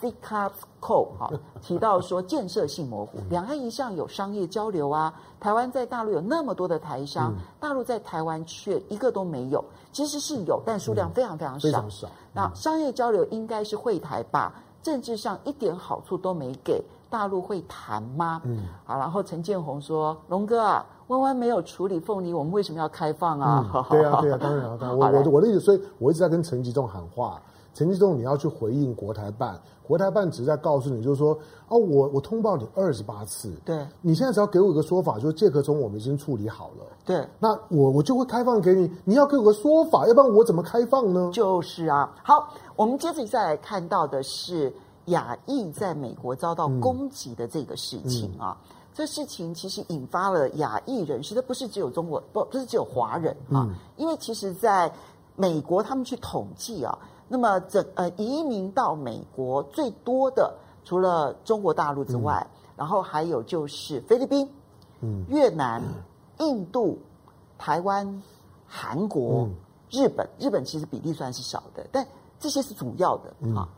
[0.07, 1.31] Stikapsko 哈
[1.63, 11.69] 提到说建设性模糊，两岸一向有商业交流啊，台湾在大陆有那么多的台商，嗯、大陆在台湾却一个都没有，其实是有，但数量非常非常少。
[11.69, 12.09] 嗯、非常少。
[12.33, 18.41] 那商业交流应该是会台吧，政治上一点好处都没给，大陆会谈吗？
[18.45, 20.87] 嗯，好，然后陈建宏说，龙哥啊。
[21.09, 23.65] 弯弯没有处理凤梨，我们为什么要开放啊？
[23.73, 27.41] 嗯、对啊，对啊，当然，当然，我我 我的意思，所以我一直在跟陈吉仲喊话，
[27.77, 41.31] 陈吉仲你要去回应国台办，国台办只是在告诉你，就是说，哦，我我通报你二十八次，对，你现在只要给我一个说法，就是借壳虫我们已经处理好了，对，那我我就会开放给你，你要给我个说法，要不然我怎么开放呢？
[41.35, 44.73] 就是啊，好，我们接着再来看到的是
[45.07, 48.57] 亚裔在美国遭到攻击的这个事情啊。
[48.59, 54.91] 嗯嗯这事情其实引发了亚裔人士，这不是只有中国，不不是只有华人啊，嗯、因为其实在
[55.35, 56.99] 美国他们去统计啊，
[57.29, 60.55] 那么整呃移民到美国最多的，
[60.85, 64.49] 除了中国大陆之外，嗯、然后还有就是菲律宾、
[65.01, 65.83] 嗯、越南、
[66.39, 66.99] 嗯、印度、
[67.59, 68.23] 台湾、
[68.67, 69.55] 韩国、嗯、
[69.91, 72.07] 日本，日本其实比例算是少的，但
[72.39, 73.63] 这些是主要的啊。
[73.63, 73.69] 嗯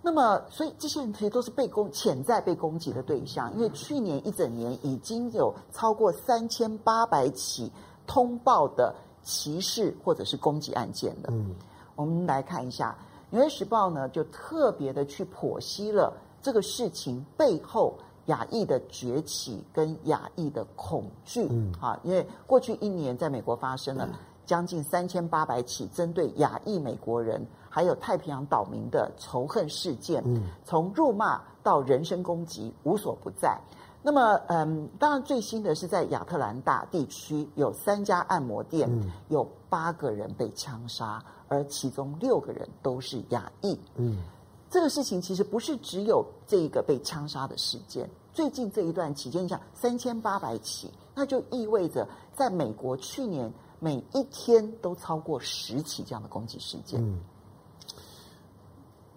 [0.00, 7.70] 那么，所以这些人其实都是被攻、潜在被攻击的对象，因为去年一整年已经有超过三千八百起
[8.06, 8.94] 通报的
[9.24, 11.30] 歧视或者是攻击案件了。
[11.32, 11.52] 嗯，
[11.98, 12.96] 我们来看一下
[13.30, 17.92] 《纽约时报》呢，就特别的去剖析了这个事情背后
[18.26, 21.48] 亚裔的崛起跟亚裔的恐惧。
[21.50, 24.08] 嗯，啊，因为过去一年在美国发生了
[24.46, 27.44] 将近三千八百起针对亚裔美国人。
[27.70, 30.24] 还有太平洋岛民的仇恨事件，
[30.64, 33.60] 从辱骂到人身攻击无所不在。
[34.02, 38.88] 那么，嗯，当然最新的是在亚特兰大地区有三家按摩店，
[39.28, 43.78] 有八个人被枪杀，而其中六个人都是亚裔。
[43.96, 44.18] 嗯，
[44.70, 48.08] 这个事情其实不是只有这一个被枪杀的事件。
[48.32, 57.02] 最近这一段期间，你想三千八百起，那就意味着在美国去年每一天都超过十起这样的攻击事件。
[57.02, 57.18] 嗯。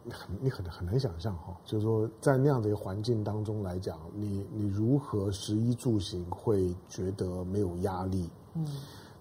[0.04, 8.28] 你很你很很难想象哈，就是说在那样的一个环境当中来讲，你你如何食衣住行会觉得没有压力？
[8.56, 8.66] 嗯，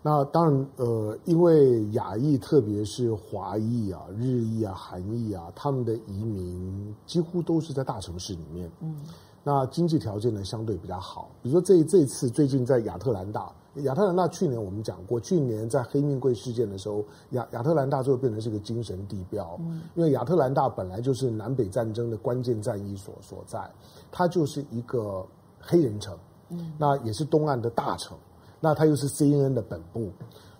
[0.03, 8.97] 那当然呃，因为亚裔特别是华裔啊、日裔啊、韩裔啊，他们的移民几乎都是在大城市里面，嗯，
[9.45, 11.31] 那经济条件呢相对比较好。
[11.43, 13.53] 比如说这这次最近在亚特兰大。
[13.85, 19.57] 亚特兰大去年我们讲过，去年在黑命贵事件的时候，亚亚特兰大最后变成是个精神地标。
[19.61, 23.71] 嗯，因为亚特兰大本来就是南北战争的关键战役所所在，
[24.11, 25.25] 它就是一个
[25.61, 28.19] 黑人城，嗯，那也是东岸的大城，
[28.61, 30.11] 那它又是 CNN 的本部，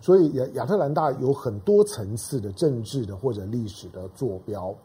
[0.01, 4.75] 所以亚亚特兰大有很多层次的政治的或者历史的坐标。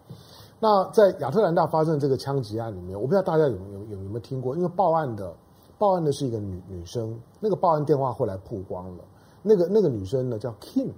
[0.61, 5.35] 那在亚特兰大发生这个枪击案里面，我不知道大家有有有有没有听过，因为报案的。
[5.79, 9.05] 报案的是一个女女生，那个报案电话后来曝光了。
[9.43, 10.89] 那个那个女生呢叫 Kim，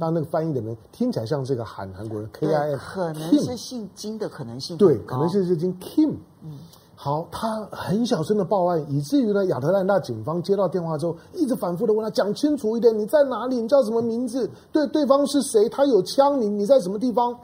[0.00, 6.16] 当那个翻译的人听起来像这个韩韩国人 K I M，可能是姓金的可能性对，可能是是金 Kim。
[6.42, 6.58] 嗯，
[6.98, 13.60] 好，他很小声的报案，以至于呢亚特兰大警方接到电话之后，一直反复的问他讲清楚一点，你在哪里？
[13.60, 14.50] 你叫什么名字？
[14.72, 15.68] 对，对方是谁？
[15.68, 17.38] 他有枪，你你在什么地方？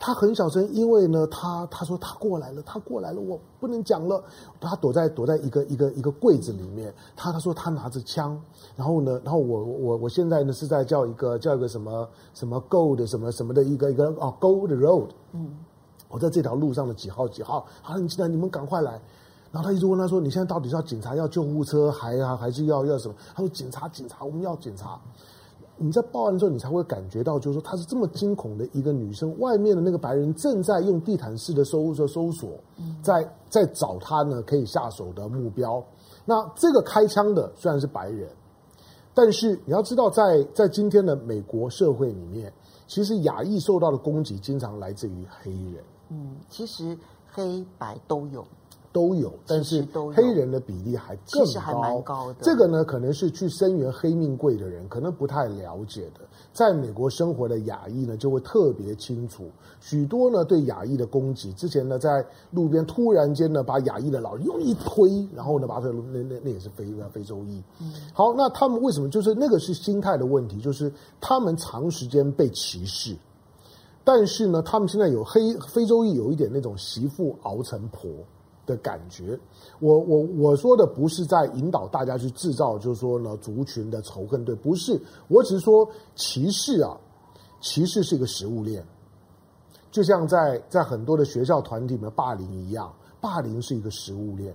[0.00, 4.22] 他很小声，因为呢，他他说他过来了，他过来了，我不能讲了。
[4.60, 6.92] 他躲在躲在一个一个一个柜子里面。
[7.14, 8.38] 他他说他拿着枪，
[8.74, 15.10] 然后呢，然后我我我现在呢是在叫一个叫一个什么什么 Gold 什么什么的一个一个哦 Gold Road。
[15.32, 15.58] 嗯，
[16.14, 17.66] 我在这条路上的几号几号？
[17.82, 18.92] 好，你进来，你们赶快来。
[19.50, 24.96] 然后他一直问他说：“你现在到底是要警察，要救护车，还啊还是要要什么？”他说：“警察，警察，我们要警察。”
[25.76, 32.50] 你在报案的时候，你才会感觉到，就是说她是这么惊恐的一个女生，外面的那个白人正在用地毯式的搜搜搜索，
[33.02, 35.84] 在在找她呢可以下手的目标。
[36.24, 38.28] 那这个开枪的虽然是白人，
[39.14, 40.22] 但是你要知道在，
[40.54, 42.52] 在在今天的美国社会里面，
[42.86, 45.82] 其实亚裔受到的攻击经常来自于黑人。
[46.14, 46.96] 嗯，其实
[47.32, 48.46] 黑白都有。
[48.92, 49.84] 都有，但是
[50.14, 51.60] 黑人的比例还更高。
[51.60, 52.36] 还蛮高的。
[52.40, 56.20] 这个呢，可能是去声援黑命贵的人可能不太了解的。
[56.52, 59.50] 在美国生活的亚裔呢，就会特别清楚。
[59.80, 67.60] 许多呢对亚裔的攻击，之前呢在路边突然间呢把亚裔的老人用力推，然后呢把他那那那也是非非洲裔。
[67.80, 67.92] 嗯。
[68.12, 70.60] 好，那他们为什么就是那个是心态的问题？
[70.60, 73.16] 就是他们长时间被歧视，
[74.04, 75.40] 但是呢，他们现在有黑
[75.72, 78.10] 非洲裔有一点那种媳妇熬成婆。
[78.66, 79.38] 的感觉，
[79.78, 84.98] 我我我说的不是在引导大家去制造，就是说呢族群的仇恨，对，不是，
[85.28, 86.96] 我只是说歧视啊，
[87.60, 88.82] 歧视是一个食物链，
[89.90, 92.90] 就像在在很多的学校团体里面霸凌一样，
[93.20, 94.54] 霸凌是一个食物链。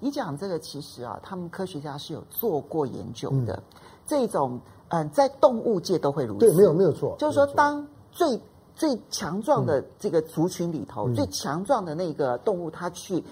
[0.00, 3.54] 你讲这个其实啊，他们科学家是有做过研究的。
[3.54, 3.62] 嗯、
[4.06, 6.46] 这种嗯、呃，在动物界都会如此。
[6.46, 7.14] 对，没有没有错。
[7.18, 8.40] 就是说，当最
[8.74, 13.22] 最强壮的这个族群里头，嗯、最强壮的那个动物，它去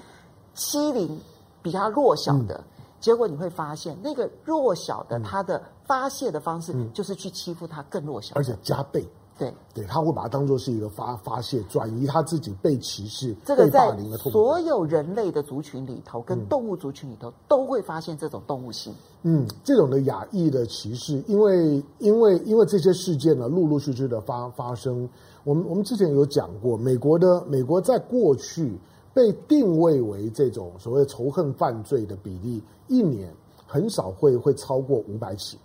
[0.54, 1.18] 欺凌
[1.62, 2.64] 比它弱小的，嗯、
[3.00, 9.06] 结果你会发现，那个弱小的它的发泄的方式，就是去欺负它更弱小，而且加倍。
[9.38, 14.30] 对对，他会把它当做是一个发发泄，转移他自己被歧视、这个被霸凌的痛苦。
[14.30, 18.94] 所有人类的族群里头，跟动物族群里头，嗯、都会发现这种动物性。
[19.22, 25.08] 嗯，这种的亚裔的歧视，因为因为因为这些事件呢，陆陆续续的发发生。
[25.44, 28.78] 我们我们之前有讲过，美国的美国在过去
[29.14, 33.32] 被定位为这种所谓仇恨犯罪的比例，一年
[33.66, 35.58] 很少会会超过五百起。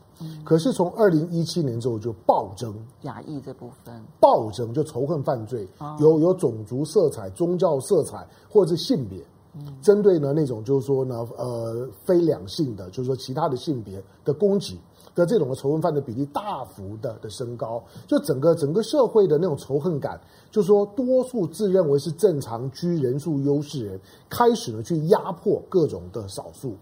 [0.46, 3.94] 可是从二零一七年之后就暴增，亚裔这部分。
[4.18, 9.22] 暴增就仇恨犯罪，哦、有有种族色彩、宗教色彩或者是性别，
[9.56, 14.80] 嗯、针对呢那种就是说呢呃非两性的，就是说其他的性别的攻击
[15.16, 20.20] 的这种的仇恨犯的比例大幅的的升高，就整个整个社会的那种仇恨感，
[20.51, 23.99] 就是说多数自认为是正常居人数优势人，
[24.30, 26.76] 开始呢去压迫各种的少数。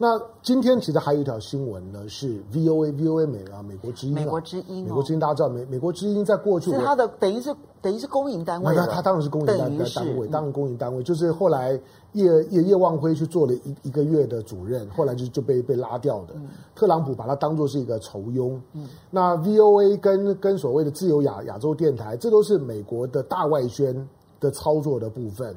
[0.00, 11.72] 那今天其实还有一条新闻呢，是 VOA VOA 美啊美国之音，美国之音，美国之音，大家知道美美国之音在过去是它的等于是等于是公营单位，那它当然是公营单单单位，当然公营单位，就是后来
[12.12, 16.34] 叶叶叶望辉去做了一一个月的主任，后来就就被被拉掉的，
[16.76, 18.56] 特朗普把它当做是一个仇庸。
[18.74, 25.52] 嗯，那 VOA 跟跟所谓的自由亚亚洲电台，这都是美国的大外宣的操作的部分。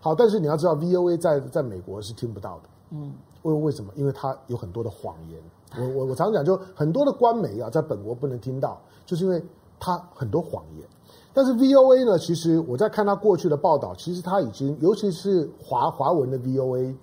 [0.00, 2.62] 好，但是你要知道 VOA 在在美国是听不到的。
[2.92, 3.12] 嗯。
[3.44, 3.90] 为为什么？
[3.96, 5.40] 因为他有很多的谎言。
[5.76, 9.42] 我我我常讲，就很多的官媒啊，在本国不能听到，就是因为
[9.80, 10.86] 他很多谎言。
[11.32, 16.94] 但是 VOA 呢，其实我在看他过去的报道，其实他已经，尤其是华华文的 VOA，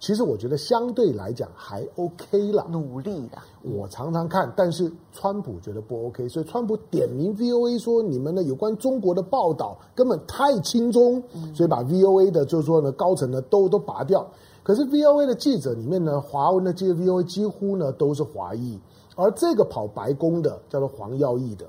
[0.00, 2.66] 其实我觉得相对来讲还 OK 了。
[2.68, 3.38] 努力的。
[3.62, 11.22] 我常常看，但是川普觉得不 OK，所以川普点名 VOA 说，你们呢有关中国的报道根本太轻中，
[11.54, 14.26] 所以把 VOA 的就是说呢高层呢都都拔掉。
[14.66, 18.76] 可是 VOA 的记者里面呢，华文的这些 VOA 几乎呢都是华裔，
[19.14, 21.64] 而这个跑白宫的叫做黄耀义的，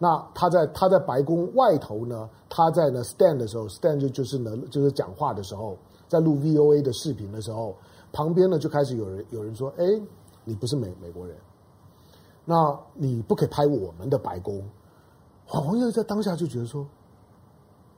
[0.00, 5.76] 那他在他在白宫外头呢，他在呢 stand 的时候，stand 就就是呢就是讲话的时候，
[6.08, 7.76] 在录 VOA 的视频的时候，
[8.12, 9.84] 旁边呢就开始有人有人说，哎，
[10.42, 11.36] 你不是美美国人，
[12.44, 14.60] 那你不可以拍我们的白宫。
[15.46, 16.84] 黄耀义在当下就觉得说，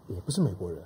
[0.09, 0.83] 我不是美国人。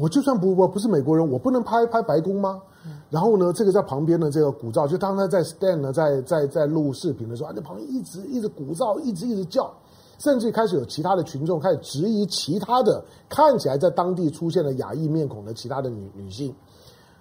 [0.00, 2.58] 我就算不我不是美国人，我不能拍拍白宫吗？
[2.86, 9.70] 嗯、然后呢，这个在旁边的这个鼓噪，就当他在 stand 呢，在在在录视频的时候，在旁边一直一直鼓噪，一直一直叫，
[10.18, 16.54] 甚至开始有其他的群众开始质疑其他的看起来在当地出现了亚裔面孔的其他的女女性。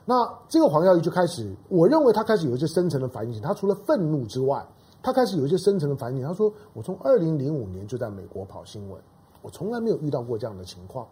[0.06, 3.42] 那这个黄耀义就开始，我认为他开始有一些深层的反省。
[3.42, 4.66] 他除了愤怒之外，
[5.04, 6.24] 他开始有一些深层的反省。
[6.24, 8.98] 他说：“我从二零零五年就在美国跑新闻，
[9.42, 11.06] 我从来没有遇到过这样的情况。”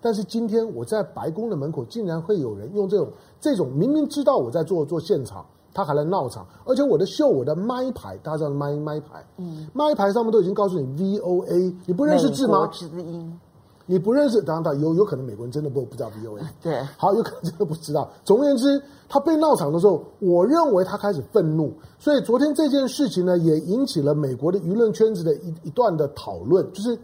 [0.00, 3.08] 但是今天我在白宫的门口，竟然会有人用这种
[3.40, 12.70] 这种明明知道我在做做现场，他还来闹场，而且我的秀我的麦牌，大家知道麦麦牌，嗯，麦牌上面都已经告诉你 VOA，你不认识字吗？
[13.86, 18.10] 你不认识，当然有有可能美国人真的不不知道 VOA，对，好，有可能真的不知道。
[18.24, 26.98] 总而言之，他被闹场的时候，我认为他开始愤怒，所以昨天这件事情呢，也引起了美国的舆论圈子的一一段的讨论，就是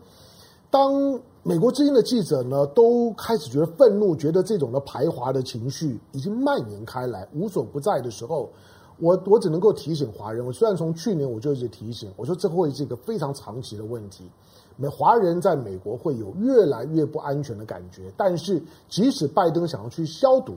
[0.70, 1.18] 当。
[1.42, 8.50] 美国之音的记者呢，都开始觉得愤怒，觉得这种的排华的情绪已经蔓延开来，无所不在的时候，
[8.98, 10.44] 我我只能够提醒华人。
[10.44, 14.30] 我虽然从去年我就一直提醒，我说这会是一个非常长期的问题，
[14.76, 18.12] 美华人在美国会有越来越不安全的感觉。
[18.18, 20.56] 但是，即使拜登想要去消毒。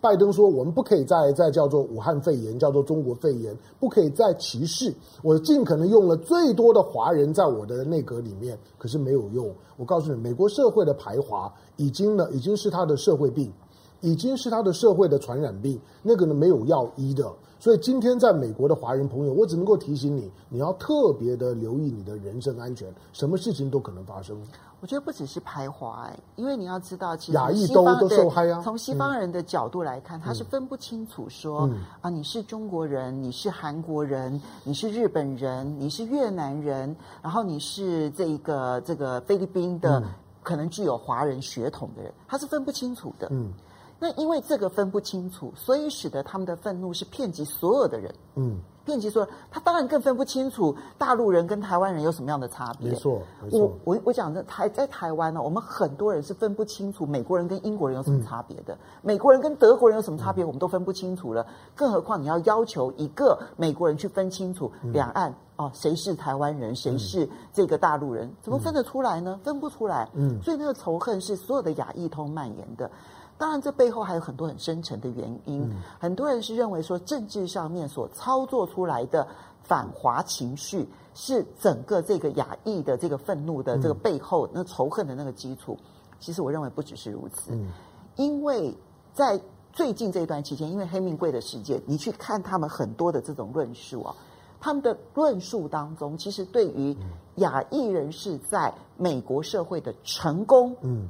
[0.00, 4.94] 拜登说：“我们不可以再再叫做武汉肺炎，叫做中国肺炎，不可以再歧视。
[5.22, 9.52] 我尽可能用了最多的华人在我的内阁里面，可是没有用。
[9.76, 13.52] 我告诉你，美国社会的排华已经呢，已经是他的社会病，
[14.00, 15.80] 已经是他的社会的传染病。
[16.02, 17.32] 那个呢，没有药医的。
[17.58, 24.40] 所以今天在美国的华人朋友，我只能够提醒你，你要特别的留意你的人身安全，什么事情都可能发生。”
[24.80, 28.60] 我觉得不只是排华，哎，因为你要知道，其实西方都都受害啊。
[28.62, 40.04] 从西方人的角度来看，嗯、他是分不清楚说，说、嗯、啊，你是中国人，你是韩国人，你是日本人，你是越南人，然后你是这一个这个菲律宾的，嗯、
[40.44, 43.26] 可能具有华人血统的人，他是分不清楚的。
[43.32, 43.52] 嗯，
[43.98, 48.14] 那因为这个分不清楚，所以使得他们的愤怒是遍及所有的人。
[48.36, 48.60] 嗯。
[48.88, 52.90] 遍及所有，他当然更分不清楚大陆人跟台湾人有什么样的差别。
[52.90, 53.60] 没错，没错。
[53.60, 61.46] 我我我讲的台在台湾呢，我们很多人是分不清楚美国人跟英国人有什么差别的，嗯、美国人跟德国人有什么差别，我们都分不清楚了。
[61.76, 69.38] 更何况你要要求一个美国人去分清楚两岸、嗯、哦，谁是台湾人，谁是这个大陆人，怎么分得出来呢？
[69.44, 70.08] 分不出来。
[70.14, 72.90] 嗯，所以那个仇恨是所有的亚裔通蔓延的。
[73.38, 75.62] 当然，这背后还有很多很深层的原因。
[75.62, 79.26] 嗯、很多人是认为说，政治上面所操作出来的
[79.62, 85.78] 反华情绪，是整个这个亚裔的这个愤怒的这个背后，嗯、那仇恨的那个基础。
[86.18, 87.68] 其实我认为不只是如此，嗯、
[88.16, 88.76] 因为
[89.14, 89.40] 在
[89.72, 94.16] 最近这一段期间，因为黑命贵的事件，你去看他们很多的这种论述啊，
[94.58, 96.96] 他们的论述当中，其实对于
[97.36, 101.08] 亚裔人士在美国社会的成功，嗯。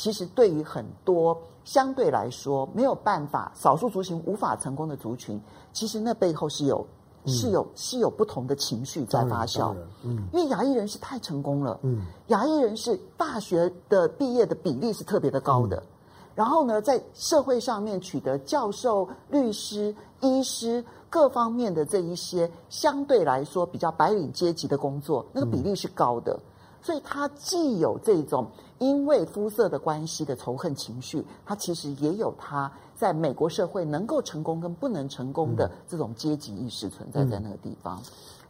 [0.00, 5.38] 其实，对于很多相对来说没有办法、少数族群无法成功的族群，
[5.74, 6.86] 其实那背后是有、
[7.24, 9.74] 嗯、是有、是有不同的情绪在发酵。
[10.02, 11.78] 嗯，因为亚裔人士太成功了。
[11.82, 15.76] 嗯，亚裔人士大学的毕业的比例是特别的高的。
[15.76, 15.86] 嗯、
[16.34, 26.32] 然后呢，在社会上面取得教授、律师、医师各方面的这一些相对来说比较白领阶级的工作，那个比例是高的。
[26.32, 26.40] 嗯、
[26.82, 28.46] 所以，他既有这种。
[28.80, 38.00] 因为肤色的关系的仇恨情绪，他其实也有他在美国社会能够成功跟不能成功的这种阶级意识存在在那个地方。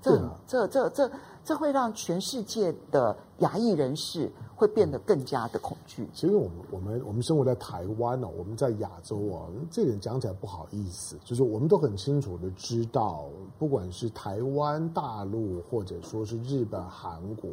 [0.00, 0.16] 这、
[0.46, 1.10] 这、这、这、
[1.44, 6.08] 这会让全世界的亚裔人士会变得更加的恐惧。
[6.14, 13.24] 其实我们、我们、我们生活在台湾呢，我们在亚洲啊，这点讲起来不好意思，就是我们都很清楚的知道，
[13.58, 17.50] 不管是台湾、大陆，或者说是日本、韩国。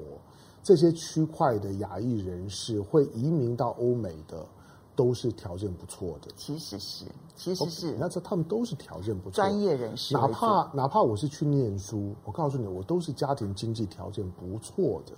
[0.68, 4.46] 这些区块的亚裔人士会移民到欧美的，
[4.98, 6.28] 都是条件不错的。
[6.36, 7.06] 其实是，
[7.38, 10.14] 其实是，那这他们都是条件不错，专业人士。
[10.14, 15.14] 哪怕哪怕我是去念书，我告诉你，我都是家庭经济条件不错的。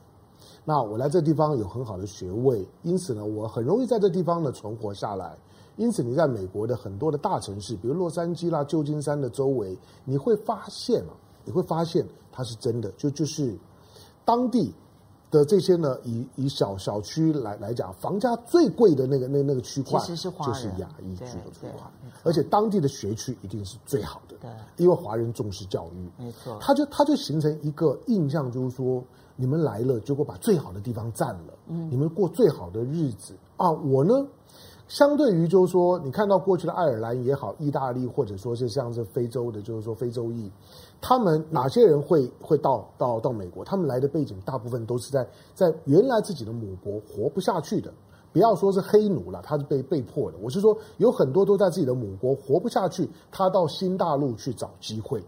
[0.63, 5.35] 那我来这地方有很好的学位，因此呢，我很容易在这地方呢存活下来。
[5.77, 9.75] 因此，你在美国的很多的大城市，比如洛杉矶啦、旧金山的周围，
[10.05, 13.57] 你会发现啊，你会发现它是真的，就就是
[14.23, 14.71] 当地。
[15.31, 21.91] 的这些呢，以以小小区来来讲，房价最贵的那个那那个区块，是就是亚裔居的区块，
[22.23, 29.03] 而且当地的学区一定是最好的，对，因为华人重视教育，没错，他就他就形成一个印象，就是说
[29.35, 34.25] 你们来了，结果把最好的地方占了，嗯，你们过最好的日子啊，我呢。
[34.89, 40.51] 相对于就是说，你看到过去的爱尔兰也好，意大利或者说是像是非洲的，就是说非洲裔，
[40.99, 43.63] 他们哪些人会会到到到美国？
[43.63, 47.93] 他们来的背景大部分都是在在原来自己的母国活不下去的，
[48.33, 50.39] 不要说是黑奴了，他是被被迫的。
[50.41, 55.23] 我是说，有很多都在自己的母国活不下去，他到新大陆去找机会，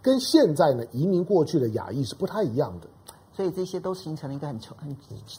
[0.00, 2.88] 跟现在呢移民过去的亚裔是不太一样的。
[3.34, 4.96] 所以这些都形成了一个很重很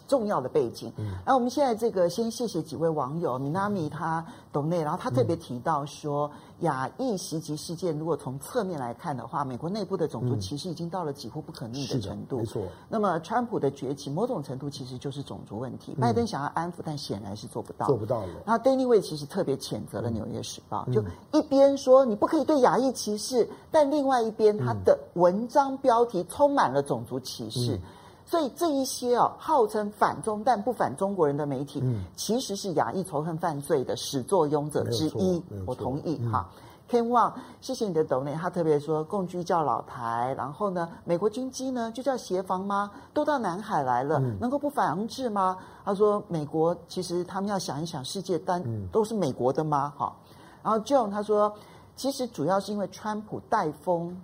[0.08, 0.92] 重要的背景。
[0.98, 6.30] 嗯，那我们现在这个先谢谢几位网友，米娜米他懂内，然后他特别提到说，
[6.60, 12.38] 亚裔袭击事件如果从侧面来看的话，美国内部的种族歧视已经到了几乎不可逆的程度。
[12.38, 12.62] 没错。
[12.88, 15.96] 那么川普的崛起，某种程度其实就是种族问题。
[16.00, 17.88] 拜登想要安抚，但显然是做不到。
[17.88, 18.30] 做不到了。
[18.46, 27.80] 然后 Danny Way 其实特别谴责了《纽约时报》，就一边说你不可以对亚裔歧视，但另外一边他的文章标题充满了种族歧视。
[28.26, 35.44] 所以这一些啊，号称反中但不反中国人的媒体，嗯、其实是亚裔仇恨犯罪的始作俑者之一。
[35.66, 36.50] 我同意哈。
[36.90, 42.92] Ken Wang，谢谢你的抖内，他特别说，共居叫老台，然后呢，美国军机呢就叫协防吗？
[43.14, 45.58] 都到南海来了，嗯、能够不防治吗？
[45.84, 49.94] 他说，美国其实他们要想一想，世界单都是美国的吗？
[49.98, 50.14] 哈。
[50.62, 51.54] 然后 John 他说，
[51.96, 54.16] 其实主要是因为川普带风。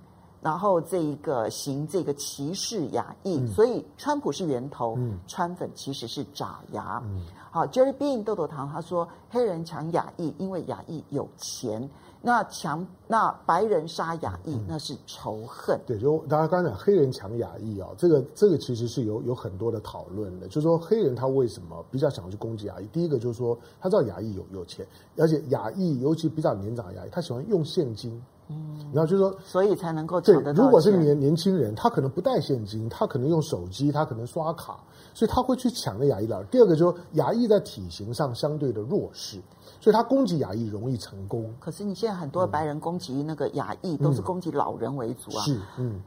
[0.42, 7.02] 然后这一个行这个歧视亚裔，嗯、所以川普是源头，嗯、川粉其实是爪牙。
[7.06, 7.22] 嗯、
[7.52, 11.90] 好，Jerry Bean 豆豆糖他说黑人抢亚裔，因为亚裔有钱，
[12.22, 15.78] 那抢那白人杀亚裔，嗯、那是仇恨。
[15.86, 22.88] 对，就大家刚才讲黑人抢亚裔啊，这个这个其实是有有很多的讨论的，就是说黑人他为什么比较想要去攻击亚裔？
[22.88, 24.88] 第一个就是说他知道亚裔有有钱，
[25.18, 28.22] 而且亚裔尤其比较年长的亚裔，他喜欢用现金。
[28.50, 30.54] 嗯，然后就是说，所以才能够抢得到。
[30.54, 34.80] 对，如果是年年轻人，他可能不带现金，他可能用手机，他可能刷卡，
[35.14, 36.44] 所以他会去抢那牙医的。
[36.46, 39.40] 第二个就是牙医在体型上相对的弱势，
[39.80, 41.54] 所以他攻击牙医容易成功。
[41.60, 45.44] 可是你现在很多白人攻击那个牙医，嗯、都是攻击老人为主啊。
[45.44, 46.02] 是，嗯。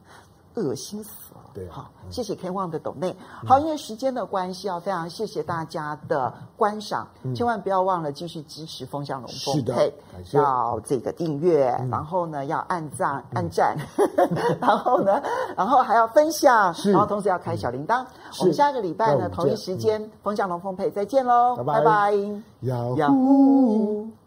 [0.55, 1.32] 恶心死了。
[1.55, 3.15] 对，好，谢谢 K 旺的抖内。
[3.47, 9.93] 好，因为时间的关系啊，非常谢谢大家的观赏，千万不要忘了继续支持风向龙凤配，
[10.33, 13.77] 要这个订阅，然后呢要按赞按赞，
[14.61, 15.23] 然后呢，
[15.57, 18.05] 然后还要分享，然后同时要开小铃铛。
[18.41, 22.13] 我们下个礼拜呢同一时间风向龙凤配再见喽，拜拜，
[22.61, 24.22] 呀呼。